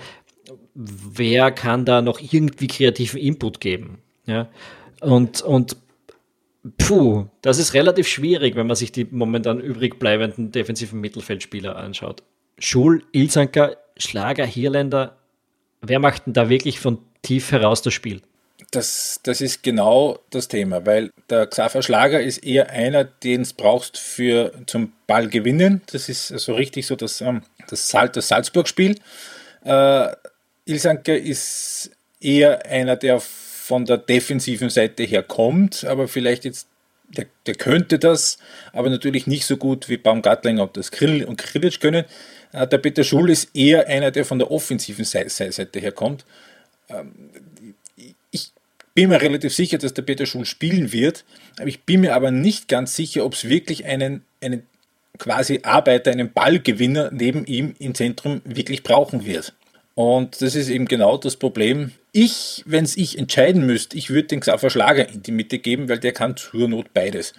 [0.74, 3.98] Wer kann da noch irgendwie kreativen Input geben?
[4.26, 4.48] Ja.
[5.00, 5.76] Und, und
[6.78, 12.22] Puh, das ist relativ schwierig, wenn man sich die momentan übrig bleibenden defensiven Mittelfeldspieler anschaut.
[12.58, 15.16] Schul, Ilzanker, Schlager, Hirländer,
[15.82, 18.22] wer macht denn da wirklich von tief heraus das Spiel?
[18.72, 23.52] Das, das ist genau das Thema, weil der Xaver Schlager ist eher einer, den es
[23.52, 25.82] brauchst für zum Ball gewinnen.
[25.92, 28.98] Das ist so also richtig so das, ähm, das, Sal das Salzburg-Spiel.
[29.64, 30.08] Äh,
[30.64, 33.20] Ilsanker ist eher einer, der
[33.66, 36.68] von der defensiven Seite her kommt, aber vielleicht jetzt,
[37.08, 38.38] der, der könnte das,
[38.72, 42.04] aber natürlich nicht so gut wie Baumgartlinger und das Krill und Krilic können.
[42.52, 46.24] Äh, der Peter Schul ist eher einer, der von der offensiven Seite her kommt.
[46.88, 47.12] Ähm,
[48.30, 48.52] ich
[48.94, 51.24] bin mir relativ sicher, dass der Peter Schul spielen wird,
[51.58, 54.62] aber ich bin mir aber nicht ganz sicher, ob es wirklich einen, einen
[55.18, 59.54] quasi Arbeiter, einen Ballgewinner neben ihm im Zentrum wirklich brauchen wird.
[59.96, 61.90] Und das ist eben genau das Problem.
[62.16, 65.90] Ich, wenn es ich entscheiden müsste, ich würde den Xaver Schlager in die Mitte geben,
[65.90, 67.34] weil der kann zur Not beides.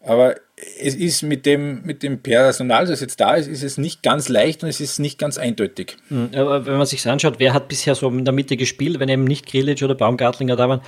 [0.00, 0.36] Aber
[0.80, 4.30] es ist mit dem, mit dem Personal, das jetzt da ist, ist es nicht ganz
[4.30, 5.98] leicht und es ist nicht ganz eindeutig.
[6.08, 9.10] Hm, aber wenn man sich anschaut, wer hat bisher so in der Mitte gespielt, wenn
[9.10, 10.80] eben nicht Grilic oder Baumgartlinger da waren,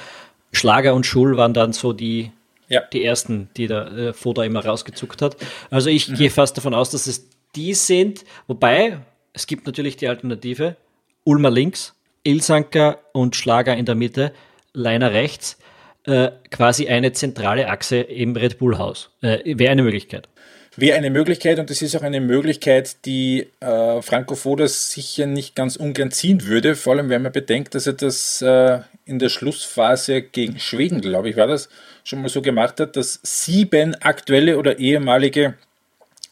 [0.53, 2.33] Schlager und Schul waren dann so die,
[2.69, 2.81] ja.
[2.91, 5.37] die ersten, die der äh, Foda immer rausgezuckt hat.
[5.69, 6.15] Also ich mhm.
[6.15, 8.99] gehe fast davon aus, dass es die sind, wobei,
[9.35, 10.77] es gibt natürlich die Alternative.
[11.25, 14.33] Ulmer links, Ilsanker und Schlager in der Mitte,
[14.73, 15.59] Leiner rechts.
[16.07, 19.11] Äh, quasi eine zentrale Achse im Red Bull Haus.
[19.23, 20.29] Äh, Wäre eine Möglichkeit.
[20.77, 25.55] Wäre eine Möglichkeit und das ist auch eine Möglichkeit, die äh, Franco Foda sicher nicht
[25.55, 29.29] ganz ungern ziehen würde, vor allem wenn man bedenkt, dass er das äh, in der
[29.29, 31.69] Schlussphase gegen Schweden, glaube ich, war das,
[32.03, 35.55] schon mal so gemacht hat, dass sieben aktuelle oder ehemalige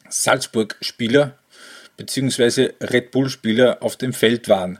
[0.09, 1.37] Salzburg-Spieler
[1.95, 4.79] beziehungsweise Red Bull-Spieler auf dem Feld waren.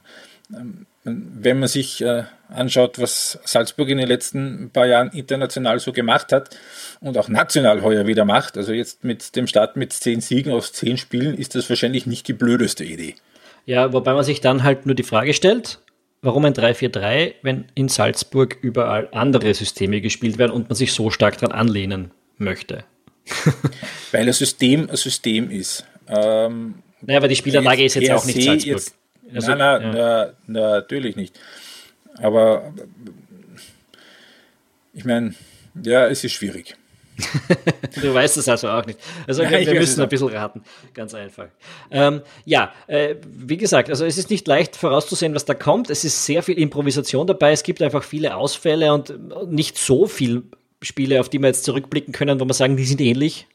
[0.54, 5.92] Ähm, wenn man sich äh, anschaut, was Salzburg in den letzten paar Jahren international so
[5.92, 6.58] gemacht hat
[7.02, 10.72] und auch national heuer wieder macht, also jetzt mit dem Start mit zehn Siegen aus
[10.72, 13.16] zehn Spielen, ist das wahrscheinlich nicht die blödeste Idee.
[13.66, 15.80] Ja, wobei man sich dann halt nur die Frage stellt,
[16.22, 21.10] warum ein 3-4-3, wenn in Salzburg überall andere Systeme gespielt werden und man sich so
[21.10, 22.86] stark daran anlehnen möchte?
[24.12, 25.86] Weil das System ein System ist.
[26.08, 28.78] Ähm, naja, aber die Spielanlage ist jetzt auch nicht Salzburg.
[28.78, 28.96] Jetzt,
[29.36, 30.34] also, nein, nein, ja.
[30.48, 31.40] na, natürlich nicht.
[32.18, 32.74] Aber
[34.94, 35.34] ich meine,
[35.82, 36.76] ja, es ist schwierig.
[38.02, 39.00] du weißt es also auch nicht.
[39.28, 40.64] Also Nein, wir müssen ein bisschen raten.
[40.96, 41.48] Ganz einfach.
[41.92, 45.92] Ähm, ja, äh, wie gesagt, also es ist nicht leicht vorauszusehen, was da kommt.
[45.92, 47.52] Es ist sehr viel Improvisation dabei.
[47.52, 49.14] Es gibt einfach viele Ausfälle und
[49.52, 50.42] nicht so viele
[50.82, 53.48] Spiele, auf die wir jetzt zurückblicken können, wo wir sagen, die sind ähnlich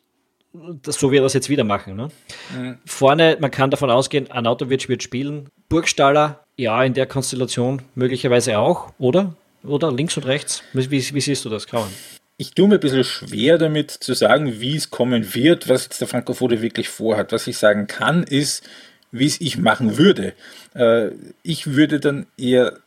[0.83, 1.97] das, so wird er das jetzt wieder machen.
[1.97, 2.09] Ne?
[2.57, 2.79] Mhm.
[2.85, 5.49] Vorne, man kann davon ausgehen, Anautovic wird spielen.
[5.69, 9.35] Burgstaller, ja, in der Konstellation möglicherweise auch, oder?
[9.63, 10.63] Oder links und rechts?
[10.73, 11.91] Wie, wie, siehst du das, Grauen?
[12.39, 16.01] Ich tue mir ein bisschen schwer damit zu sagen, wie es kommen wird, was jetzt
[16.01, 17.33] der Frankofode wirklich vorhat.
[17.33, 18.65] Was ich sagen kann, ist,
[19.11, 20.35] wie es ich machen würde.
[20.75, 21.11] Äh,
[21.43, 22.79] ich würde dann eher,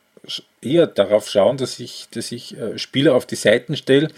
[0.62, 4.10] eher darauf schauen, dass ich, dass ich äh, Spieler auf die Seiten stelle,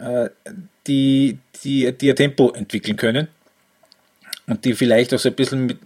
[0.00, 0.28] äh,
[0.86, 3.28] die, die, die ihr Tempo entwickeln können
[4.46, 5.78] und die vielleicht auch so ein bisschen mit,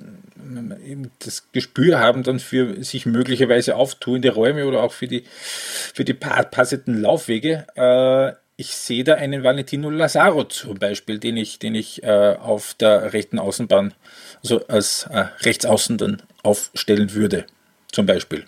[1.20, 6.14] das Gespür haben dann für sich möglicherweise auftuende Räume oder auch für die, für die
[6.14, 7.66] passenden Laufwege.
[7.76, 12.74] Äh, ich sehe da einen Valentino Lazaro zum Beispiel, den ich, den ich äh, auf
[12.74, 13.94] der rechten Außenbahn,
[14.42, 17.46] also als äh, Rechtsaußen dann aufstellen würde,
[17.92, 18.44] zum Beispiel.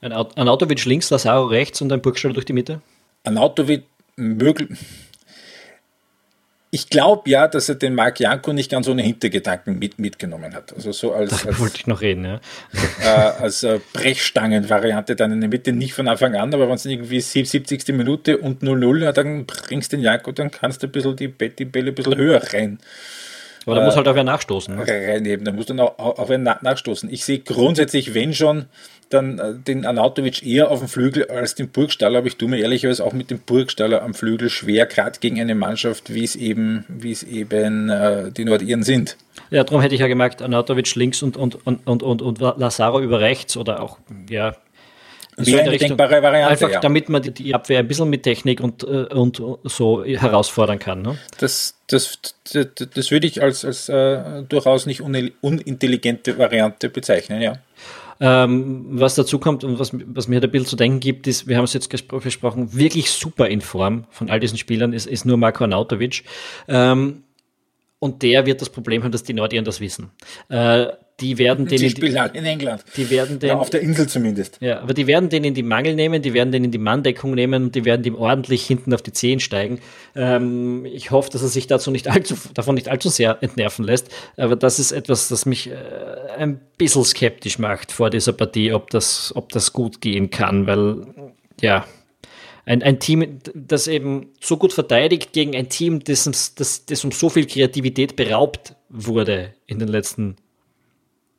[0.00, 2.80] Ein, Autovic links, Lazaro rechts und ein Burgstaller durch die Mitte?
[3.24, 3.84] Ein Autovic
[4.16, 4.78] möglich
[6.76, 10.74] ich glaube ja, dass er den Marc Janko nicht ganz ohne Hintergedanken mit, mitgenommen hat.
[10.74, 12.40] Also so als, als wollte ich noch reden, ja.
[13.02, 16.84] Äh, als äh, Brechstangen-Variante dann in der Mitte, nicht von Anfang an, aber wenn es
[16.84, 17.88] irgendwie 70.
[17.88, 21.28] Minute und 0-0, ja, dann bringst du den Janko, dann kannst du ein bisschen die,
[21.28, 22.78] die Bälle ein bisschen höher rein.
[23.64, 24.76] Aber da muss halt auch wer nachstoßen.
[24.76, 24.86] Ne?
[24.86, 27.10] Reinheben, da muss dann auch, auch wer nachstoßen.
[27.10, 28.66] Ich sehe grundsätzlich, wenn schon,
[29.10, 32.58] dann äh, den Anatovic eher auf dem Flügel als den Burgstaller, aber ich tue mir
[32.58, 36.84] ehrlicherweise auch mit dem Burgstaller am Flügel schwer, gerade gegen eine Mannschaft, wie es eben,
[36.88, 39.16] wie es eben äh, die Nordiren sind.
[39.50, 43.00] Ja, darum hätte ich ja gemerkt, Anatovic links und, und, und, und, und, und Lazaro
[43.00, 44.56] über rechts oder auch, ja,
[45.38, 46.50] Wäre eine denkbare Variante.
[46.50, 46.80] Einfach ja.
[46.80, 51.02] damit man die Abwehr ein bisschen mit Technik und, äh, und so herausfordern kann.
[51.02, 51.18] Ne?
[51.38, 52.18] Das, das,
[52.50, 57.58] das, das würde ich als, als äh, durchaus nicht unintelligente Variante bezeichnen, ja.
[58.20, 61.46] Ähm, was dazu kommt und was, was mir da ein bisschen zu denken gibt, ist,
[61.46, 65.24] wir haben es jetzt besprochen, wirklich super in Form von all diesen Spielern ist, ist
[65.24, 66.24] nur Marko Anautovic.
[66.68, 67.24] Ähm,
[67.98, 70.10] und der wird das Problem haben, dass die Nordiren das wissen.
[70.48, 70.88] Äh,
[71.20, 71.78] die werden den.
[71.78, 72.84] Die spielen halt in England.
[72.96, 73.48] Die werden den.
[73.48, 74.58] Ja, auf der Insel zumindest.
[74.60, 77.34] Ja, aber die werden den in die Mangel nehmen, die werden den in die Manndeckung
[77.34, 79.80] nehmen und die werden dem ordentlich hinten auf die Zehen steigen.
[80.14, 84.10] Ähm, ich hoffe, dass er sich dazu nicht allzu, davon nicht allzu sehr entnerven lässt.
[84.36, 85.74] Aber das ist etwas, das mich äh,
[86.36, 91.06] ein bisschen skeptisch macht vor dieser Partie, ob das, ob das gut gehen kann, weil,
[91.62, 91.86] ja,
[92.66, 97.12] ein, ein Team, das eben so gut verteidigt gegen ein Team, das, das, das um
[97.12, 100.36] so viel Kreativität beraubt wurde in den letzten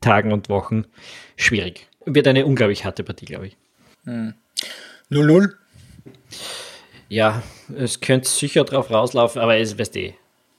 [0.02, 0.86] Tagen und Wochen,
[1.36, 1.88] schwierig.
[2.06, 3.58] Wird eine unglaublich harte Partie, glaube ich.
[4.06, 4.34] 0-0?
[5.12, 5.54] Hm.
[7.10, 7.42] Ja,
[7.78, 10.14] es könnte sicher drauf rauslaufen, aber es weißt eh.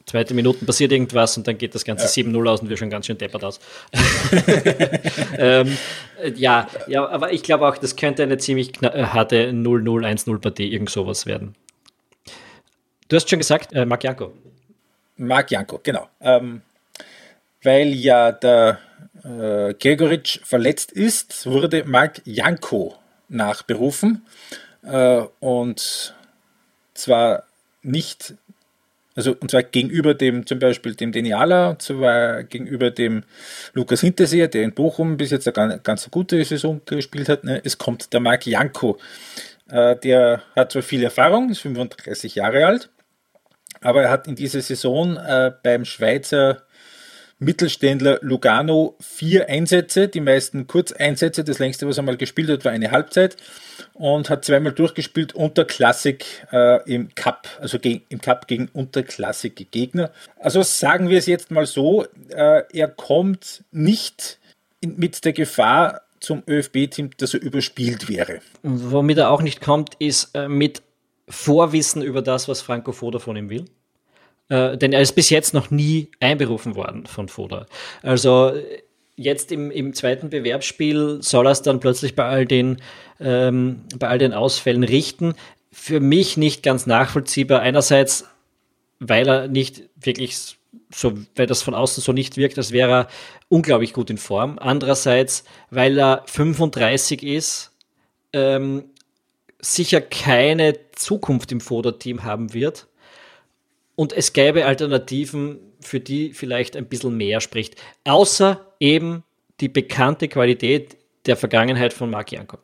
[0.07, 2.27] Zweite Minuten passiert irgendwas und dann geht das Ganze ja.
[2.27, 3.61] 7-0 aus und wir schon ganz schön deppert aus.
[5.39, 5.77] ähm,
[6.35, 10.73] ja, ja, aber ich glaube auch, das könnte eine ziemlich äh, harte 0-0, 1-0 Partie,
[10.73, 11.55] irgend sowas werden.
[13.09, 14.33] Du hast schon gesagt, äh, Marc Janko.
[15.19, 16.09] Marc Janko, genau.
[16.23, 16.63] Ähm,
[17.63, 18.79] weil ja der
[19.25, 22.97] äh, Gregoritsch verletzt ist, wurde Marc Janko
[23.29, 24.27] nachberufen.
[24.83, 26.15] Äh, und
[26.95, 27.45] zwar
[27.83, 28.35] nicht
[29.19, 33.25] also und zwar gegenüber dem zum Beispiel dem Deniala, und zwar gegenüber dem
[33.73, 37.43] Lukas Hinterseher, der in Bochum bis jetzt eine ganz, gute Saison gespielt hat.
[37.43, 37.61] Ne?
[37.65, 38.97] Es kommt der Marc Janko.
[39.69, 42.91] Äh, der hat zwar viel Erfahrung, ist 35 Jahre alt,
[43.81, 46.63] aber er hat in dieser Saison äh, beim Schweizer
[47.41, 51.45] Mittelständler Lugano vier Einsätze, die meisten Kurzeinsätze.
[51.45, 53.37] Das längste, was er mal gespielt hat, war eine Halbzeit
[53.95, 60.11] und hat zweimal durchgespielt unter Klassik äh, im Cup, also im Cup gegen unterklassige Gegner.
[60.41, 64.39] Also sagen wir es jetzt mal so, äh, er kommt nicht
[64.81, 68.41] in, mit der Gefahr zum ÖFB-Team, dass er überspielt wäre.
[68.63, 70.83] Womit er auch nicht kommt, ist äh, mit
[71.29, 73.67] Vorwissen über das, was Franco Foda von ihm will.
[74.49, 77.67] Äh, denn er ist bis jetzt noch nie einberufen worden von Foda.
[78.03, 78.53] Also
[79.17, 82.81] jetzt im, im zweiten Bewerbsspiel soll er es dann plötzlich bei all den,
[83.21, 85.35] ähm, bei all den Ausfällen richten.
[85.71, 87.61] Für mich nicht ganz nachvollziehbar.
[87.61, 88.25] Einerseits,
[89.01, 90.57] weil er nicht wirklich
[90.95, 93.09] so, weil das von außen so nicht wirkt, als wäre er
[93.49, 94.59] unglaublich gut in Form.
[94.59, 97.73] Andererseits, weil er 35 ist,
[98.33, 98.85] ähm,
[99.61, 102.88] sicher keine Zukunft im Foda-Team haben wird
[103.99, 107.75] und es gäbe Alternativen, für die vielleicht ein bisschen mehr spricht.
[108.05, 109.25] Außer eben
[109.59, 112.59] die bekannte Qualität der Vergangenheit von Marc Janko.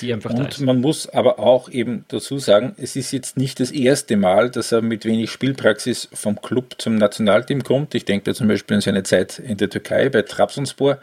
[0.00, 0.60] Die einfach und da ist.
[0.60, 4.72] man muss aber auch eben dazu sagen, es ist jetzt nicht das erste Mal, dass
[4.72, 7.94] er mit wenig Spielpraxis vom Club zum Nationalteam kommt.
[7.94, 10.98] Ich denke da zum Beispiel an seine Zeit in der Türkei bei Trabzonspor.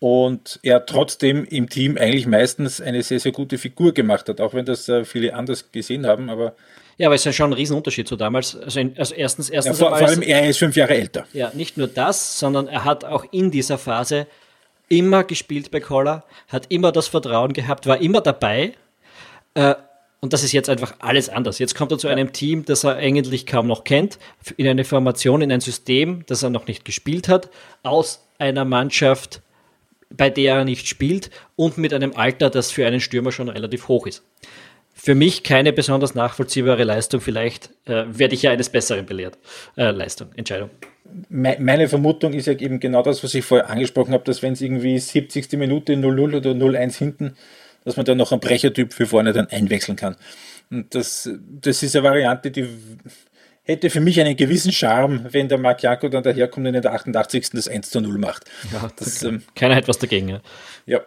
[0.00, 4.52] Und er trotzdem im Team eigentlich meistens eine sehr, sehr gute Figur gemacht hat, auch
[4.52, 6.28] wenn das äh, viele anders gesehen haben.
[6.28, 6.54] Aber
[6.98, 8.56] Ja, aber es ist ja schon ein Riesenunterschied zu damals.
[8.56, 11.26] Also, in, also erstens, erstens ja, vor, vor allem er ist fünf Jahre älter.
[11.32, 14.26] Ja, nicht nur das, sondern er hat auch in dieser Phase
[14.88, 18.72] immer gespielt bei Collar, hat immer das Vertrauen gehabt, war immer dabei.
[19.54, 19.74] Äh,
[20.20, 21.58] und das ist jetzt einfach alles anders.
[21.58, 24.18] Jetzt kommt er zu einem Team, das er eigentlich kaum noch kennt,
[24.56, 27.50] in eine Formation, in ein System, das er noch nicht gespielt hat,
[27.82, 29.42] aus einer Mannschaft,
[30.08, 33.88] bei der er nicht spielt und mit einem Alter, das für einen Stürmer schon relativ
[33.88, 34.22] hoch ist
[34.98, 37.20] für mich keine besonders nachvollziehbare Leistung.
[37.20, 39.38] Vielleicht äh, werde ich ja eines Besseren belehrt.
[39.76, 40.70] Äh, Leistung, Entscheidung.
[41.28, 44.60] Meine Vermutung ist ja eben genau das, was ich vorher angesprochen habe, dass wenn es
[44.60, 45.52] irgendwie 70.
[45.52, 47.36] Minute 0-0 oder 0-1 hinten,
[47.84, 50.16] dass man dann noch einen Brechertyp für vorne dann einwechseln kann.
[50.70, 51.30] Und das,
[51.60, 52.66] das ist eine Variante, die
[53.62, 56.92] hätte für mich einen gewissen Charme, wenn der Marc Janko dann daherkommt und in der
[56.92, 57.50] 88.
[57.50, 58.44] das 1 zu 0 macht.
[58.72, 60.28] Ja, das, ähm, keiner hat was dagegen.
[60.28, 60.40] Ja.
[60.86, 61.00] ja.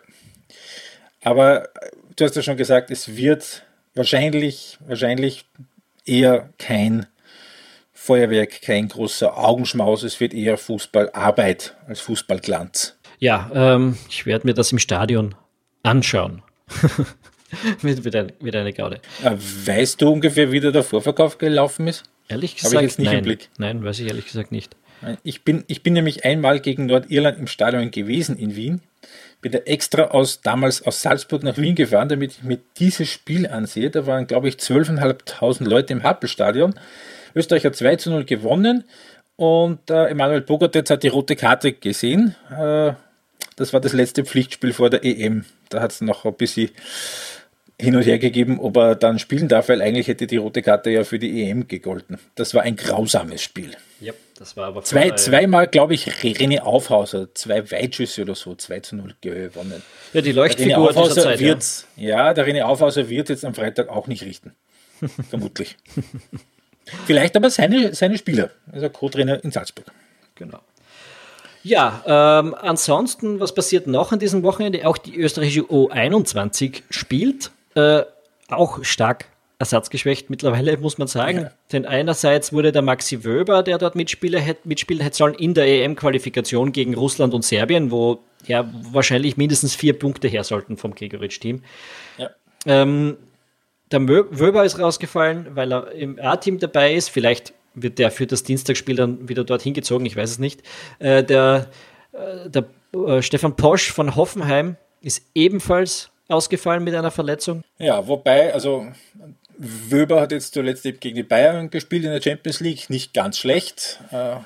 [1.22, 1.68] Aber
[2.16, 3.64] du hast ja schon gesagt, es wird
[3.96, 5.46] wahrscheinlich, wahrscheinlich
[6.06, 7.06] eher kein
[7.94, 10.04] Feuerwerk, kein großer Augenschmaus.
[10.04, 12.98] Es wird eher Fußballarbeit als Fußballglanz.
[13.20, 15.36] Ja, ähm, ich werde mir das im Stadion
[15.84, 16.42] anschauen.
[17.82, 19.02] mit, mit, ein, mit einer Gaude.
[19.24, 22.04] Äh, weißt du ungefähr, wie der Vorverkauf gelaufen ist?
[22.30, 23.20] Ehrlich gesagt, ich jetzt nicht nein.
[23.20, 23.50] Im Blick.
[23.58, 24.76] Nein, weiß ich ehrlich gesagt nicht.
[25.24, 28.82] Ich bin, ich bin nämlich einmal gegen Nordirland im Stadion gewesen in Wien
[29.42, 33.48] bin da extra aus, damals aus Salzburg nach Wien gefahren, damit ich mir dieses Spiel
[33.48, 33.90] ansehe.
[33.90, 36.76] Da waren, glaube ich, 12.500 Leute im Happelstadion.
[37.36, 38.84] Österreich hat 2 zu 0 gewonnen
[39.36, 42.36] und äh, Emanuel Bogartetz hat die rote Karte gesehen.
[42.52, 42.94] Äh,
[43.56, 45.46] das war das letzte Pflichtspiel vor der EM.
[45.70, 46.70] Da hat es noch ein bisschen
[47.80, 50.90] hin und her gegeben, ob er dann spielen darf, weil eigentlich hätte die rote Karte
[50.90, 52.18] ja für die EM gegolten.
[52.36, 53.72] Das war ein grausames Spiel.
[54.02, 58.80] Ja, das war aber Zwei, zweimal, glaube ich, René Aufhauser, zwei Weitschüsse oder so, 2
[58.82, 59.82] zu 0 gewonnen.
[60.14, 62.28] Ja, die Leuchtfigur dieser Zeit, wird, ja.
[62.28, 64.54] ja, der René Aufhauser wird jetzt am Freitag auch nicht richten.
[65.30, 65.78] Vermutlich.
[67.06, 69.86] Vielleicht aber seine, seine Spieler, also Co-Trainer in Salzburg.
[70.36, 70.60] Genau.
[71.64, 74.88] Ja, ähm, ansonsten, was passiert noch an diesem Wochenende?
[74.88, 78.04] Auch die österreichische U21 spielt äh,
[78.50, 79.26] auch stark
[79.60, 81.42] ersatzgeschwächt mittlerweile, muss man sagen.
[81.42, 81.52] Ja.
[81.72, 85.68] Denn einerseits wurde der Maxi Wöber, der dort mitspielen hätte, mitspielen hätte sollen, in der
[85.68, 91.62] EM-Qualifikation gegen Russland und Serbien, wo ja wahrscheinlich mindestens vier Punkte her sollten vom Gregoritsch-Team.
[92.18, 92.30] Ja.
[92.66, 93.18] Ähm,
[93.92, 97.10] der Wöber ist rausgefallen, weil er im A-Team dabei ist.
[97.10, 100.64] Vielleicht wird der für das Dienstagsspiel dann wieder dorthin gezogen, ich weiß es nicht.
[101.00, 101.70] Äh, der
[102.14, 107.64] äh, der äh, Stefan Posch von Hoffenheim ist ebenfalls ausgefallen mit einer Verletzung.
[107.78, 108.88] Ja, wobei, also
[109.58, 113.38] Wöber hat jetzt zuletzt eben gegen die Bayern gespielt in der Champions League, nicht ganz
[113.38, 114.00] schlecht.
[114.12, 114.38] Äh,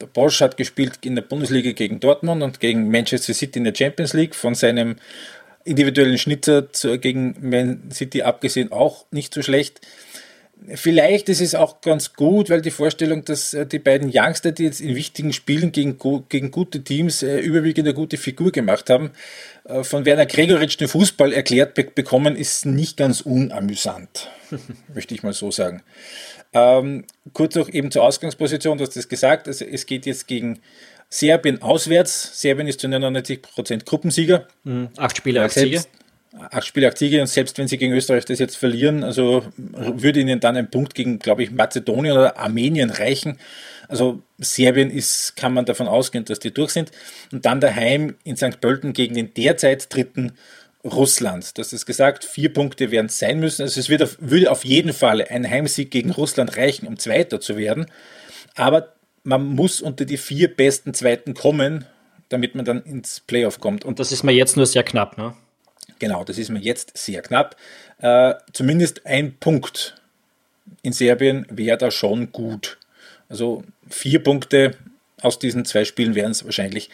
[0.00, 3.74] der Bosch hat gespielt in der Bundesliga gegen Dortmund und gegen Manchester City in der
[3.74, 4.34] Champions League.
[4.34, 4.96] Von seinem
[5.64, 6.62] individuellen Schnitzer
[6.98, 9.80] gegen Man City abgesehen auch nicht so schlecht.
[10.74, 14.64] Vielleicht ist es auch ganz gut, weil die Vorstellung, dass äh, die beiden Youngster, die
[14.64, 15.98] jetzt in wichtigen Spielen gegen,
[16.28, 19.10] gegen gute Teams äh, überwiegend eine gute Figur gemacht haben,
[19.64, 24.30] äh, von Werner Gregoritsch den Fußball erklärt be bekommen, ist nicht ganz unamüsant,
[24.94, 25.82] möchte ich mal so sagen.
[26.52, 30.60] Ähm, kurz noch eben zur Ausgangsposition, du hast das gesagt, also es geht jetzt gegen
[31.08, 32.40] Serbien auswärts.
[32.40, 34.46] Serbien ist zu 99% Gruppensieger.
[34.64, 35.82] Mhm, acht Spiele als Sieger
[36.50, 40.20] acht Spiele, acht Siege und selbst wenn sie gegen Österreich das jetzt verlieren, also würde
[40.20, 43.38] ihnen dann ein Punkt gegen, glaube ich, Mazedonien oder Armenien reichen.
[43.88, 46.90] Also Serbien ist, kann man davon ausgehen, dass die durch sind.
[47.32, 48.60] Und dann daheim in St.
[48.60, 50.32] Pölten gegen den derzeit dritten
[50.84, 51.58] Russland.
[51.58, 53.62] Das ist gesagt, vier Punkte werden es sein müssen.
[53.62, 57.56] Also es wird würde auf jeden Fall ein Heimsieg gegen Russland reichen, um Zweiter zu
[57.56, 57.86] werden.
[58.54, 61.84] Aber man muss unter die vier besten Zweiten kommen,
[62.30, 63.84] damit man dann ins Playoff kommt.
[63.84, 65.34] Und das ist mir jetzt nur sehr knapp, ne?
[66.02, 67.54] Genau, das ist mir jetzt sehr knapp.
[68.00, 69.94] Äh, zumindest ein Punkt
[70.82, 72.76] in Serbien wäre da schon gut.
[73.28, 74.72] Also vier Punkte
[75.20, 76.90] aus diesen zwei Spielen werden es wahrscheinlich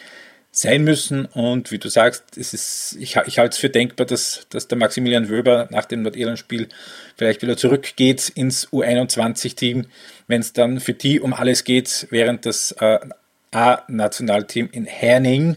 [0.53, 1.25] sein müssen.
[1.25, 4.77] Und wie du sagst, es ist, ich, ich halte es für denkbar, dass, dass der
[4.77, 6.69] Maximilian Wöber nach dem Nordirland-Spiel
[7.17, 9.87] vielleicht wieder zurückgeht ins U21-Team,
[10.27, 12.99] wenn es dann für die um alles geht, während das äh,
[13.53, 15.57] A-Nationalteam in Herning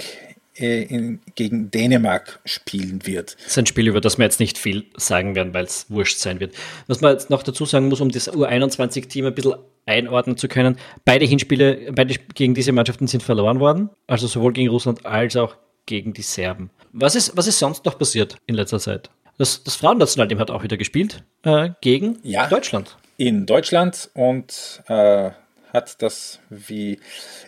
[0.54, 3.36] in, gegen Dänemark spielen wird.
[3.36, 6.18] Das ist ein Spiel, über das wir jetzt nicht viel sagen werden, weil es wurscht
[6.18, 6.54] sein wird.
[6.88, 10.78] Was man jetzt noch dazu sagen muss, um das U21-Team ein bisschen einordnen zu können,
[11.06, 15.56] beide Hinspiele, beide gegen diese Mannschaften sind verloren worden, also sowohl gegen Russland als auch
[15.86, 16.70] gegen die Serben.
[16.92, 19.10] Was ist, was ist sonst noch passiert in letzter Zeit?
[19.38, 22.98] Das, das Frauennationalteam hat auch wieder gespielt äh, gegen ja, Deutschland.
[23.18, 25.32] In Deutschland und äh,
[25.74, 27.00] hat das, wie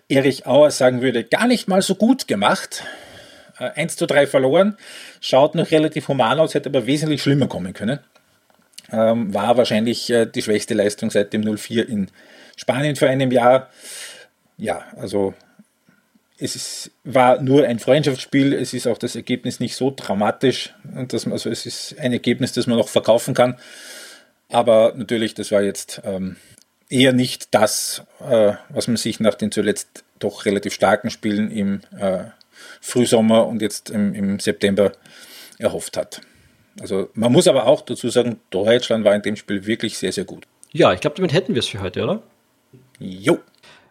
[0.07, 2.83] Erich Auer sagen würde, gar nicht mal so gut gemacht.
[3.57, 4.77] 1 äh, zu 3 verloren,
[5.21, 7.99] schaut noch relativ human aus, hätte aber wesentlich schlimmer kommen können.
[8.91, 12.09] Ähm, war wahrscheinlich äh, die schwächste Leistung seit dem 04 in
[12.55, 13.69] Spanien vor einem Jahr.
[14.57, 15.33] Ja, also
[16.37, 20.73] es ist, war nur ein Freundschaftsspiel, es ist auch das Ergebnis nicht so dramatisch.
[20.95, 23.57] Und das, also es ist ein Ergebnis, das man noch verkaufen kann.
[24.49, 26.35] Aber natürlich, das war jetzt ähm,
[26.93, 31.81] eher nicht das, äh, was man sich nach den zuletzt doch relativ starken Spielen im
[31.97, 32.25] äh,
[32.81, 34.91] Frühsommer und jetzt im, im September
[35.57, 36.21] erhofft hat.
[36.79, 40.23] Also man muss aber auch dazu sagen, Deutschland war in dem Spiel wirklich sehr, sehr
[40.23, 40.45] gut.
[40.71, 42.21] Ja, ich glaube, damit hätten wir es für heute, oder?
[42.99, 43.39] Jo.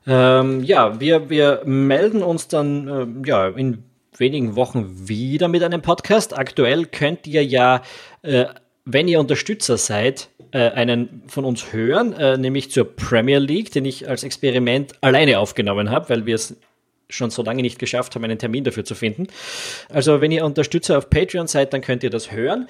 [0.06, 3.84] Ähm, ja, wir, wir melden uns dann ähm, ja, in
[4.16, 6.36] wenigen Wochen wieder mit einem Podcast.
[6.36, 7.82] Aktuell könnt ihr ja,
[8.22, 8.46] äh,
[8.84, 13.84] wenn ihr Unterstützer seid, äh, einen von uns hören, äh, nämlich zur Premier League, den
[13.84, 16.56] ich als Experiment alleine aufgenommen habe, weil wir es
[17.08, 19.26] schon so lange nicht geschafft haben, einen Termin dafür zu finden.
[19.88, 22.68] Also wenn ihr Unterstützer auf Patreon seid, dann könnt ihr das hören.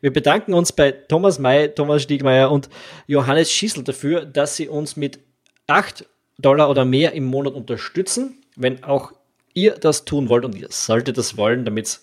[0.00, 2.68] Wir bedanken uns bei Thomas May, Thomas Stiegmeier und
[3.06, 5.20] Johannes Schießel dafür, dass sie uns mit
[5.66, 6.06] 8
[6.38, 8.42] Dollar oder mehr im Monat unterstützen.
[8.56, 9.12] Wenn auch
[9.54, 12.00] ihr das tun wollt und ihr solltet das wollen, damit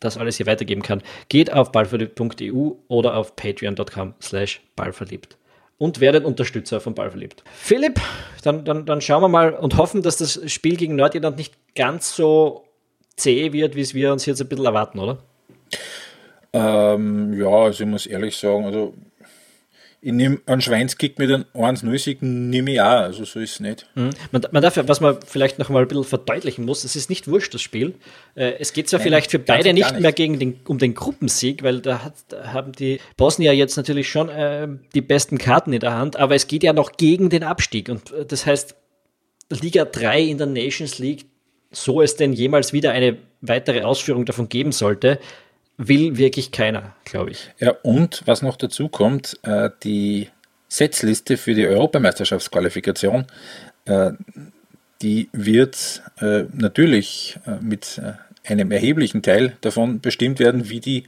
[0.00, 5.36] das alles hier weitergeben kann, geht auf ballverliebt.eu oder auf patreon.com slash ballverliebt
[5.80, 7.42] und werdet Unterstützer von Ballverliebt.
[7.54, 8.00] Philipp,
[8.42, 12.14] dann, dann, dann schauen wir mal und hoffen, dass das Spiel gegen Nordirland nicht ganz
[12.14, 12.64] so
[13.16, 15.18] zäh wird, wie es wir uns jetzt ein bisschen erwarten, oder?
[16.52, 18.92] Ähm, ja, also ich muss ehrlich sagen, also
[20.02, 23.86] ich nehme einen Schweinskick mit einem 1-0-Sieg, nehme ich auch, also so ist es nicht.
[23.94, 24.10] Mhm.
[24.32, 27.28] Man, man, darf, was man vielleicht noch mal ein bisschen verdeutlichen muss, es ist nicht
[27.28, 27.94] wurscht, das Spiel.
[28.34, 30.94] Äh, es geht zwar Nein, vielleicht für beide nicht, nicht, mehr gegen den, um den
[30.94, 35.74] Gruppensieg, weil da, hat, da haben die Bosnier jetzt natürlich schon äh, die besten Karten
[35.74, 38.76] in der Hand, aber es geht ja noch gegen den Abstieg und äh, das heißt,
[39.50, 41.26] Liga 3 in der Nations League,
[41.72, 45.18] so es denn jemals wieder eine weitere Ausführung davon geben sollte,
[45.80, 47.50] will wirklich keiner, glaube ich.
[47.58, 50.28] Ja, und was noch dazu kommt, äh, die
[50.68, 53.26] Setzliste für die Europameisterschaftsqualifikation,
[53.86, 54.12] äh,
[55.02, 58.00] die wird äh, natürlich mit
[58.44, 61.04] einem erheblichen Teil davon bestimmt werden, wie die,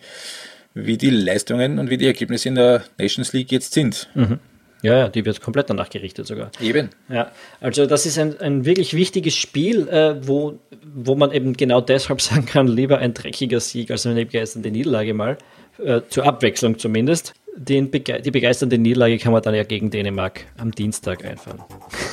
[0.72, 4.08] wie die Leistungen und wie die Ergebnisse in der Nations League jetzt sind.
[4.14, 4.38] Mhm.
[4.82, 6.50] Ja, ja, die wird komplett danach gerichtet sogar.
[6.60, 6.90] Eben.
[7.08, 7.30] Ja,
[7.60, 10.58] also das ist ein, ein wirklich wichtiges Spiel, äh, wo,
[10.94, 15.14] wo man eben genau deshalb sagen kann, lieber ein dreckiger Sieg als eine begeisternde Niederlage
[15.14, 15.38] mal,
[15.78, 20.44] äh, zur Abwechslung zumindest den Bege die begeisternde Niederlage kann man dann ja gegen Dänemark
[20.58, 21.60] am Dienstag einfahren.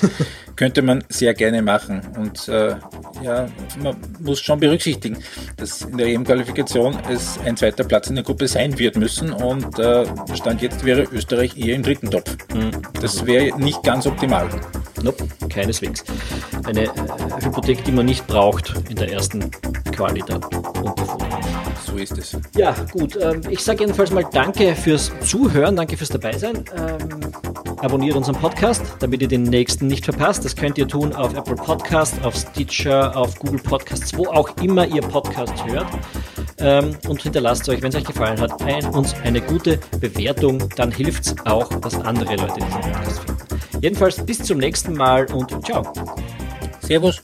[0.55, 2.01] Könnte man sehr gerne machen.
[2.17, 2.75] Und äh,
[3.23, 3.47] ja,
[3.81, 5.17] man muss schon berücksichtigen,
[5.55, 9.31] dass in der EM-Qualifikation es ein zweiter Platz in der Gruppe sein wird müssen.
[9.31, 12.35] Und äh, Stand jetzt wäre Österreich eher im dritten Topf.
[12.53, 12.71] Mhm.
[12.99, 14.49] Das wäre nicht ganz optimal.
[15.01, 16.03] Nope, keineswegs.
[16.65, 16.89] Eine äh,
[17.41, 19.49] Hypothek, die man nicht braucht in der ersten
[19.91, 20.41] Quali dann.
[21.85, 22.37] So ist es.
[22.55, 23.17] Ja, gut.
[23.21, 26.63] Ähm, ich sage jedenfalls mal Danke fürs Zuhören, danke fürs Dabeisein.
[26.75, 27.19] Ähm,
[27.77, 30.43] abonniert unseren Podcast, damit ihr den nächsten nicht verpasst.
[30.43, 34.87] Das könnt ihr tun auf Apple Podcast, auf Stitcher, auf Google Podcasts, wo auch immer
[34.87, 35.85] ihr Podcast hört.
[36.57, 40.67] Ähm, und hinterlasst euch, wenn es euch gefallen hat, ein, uns eine gute Bewertung.
[40.75, 43.83] Dann hilft es auch, dass andere Leute diesen Podcast finden.
[43.83, 45.93] Jedenfalls bis zum nächsten Mal und ciao.
[46.81, 47.21] Servus.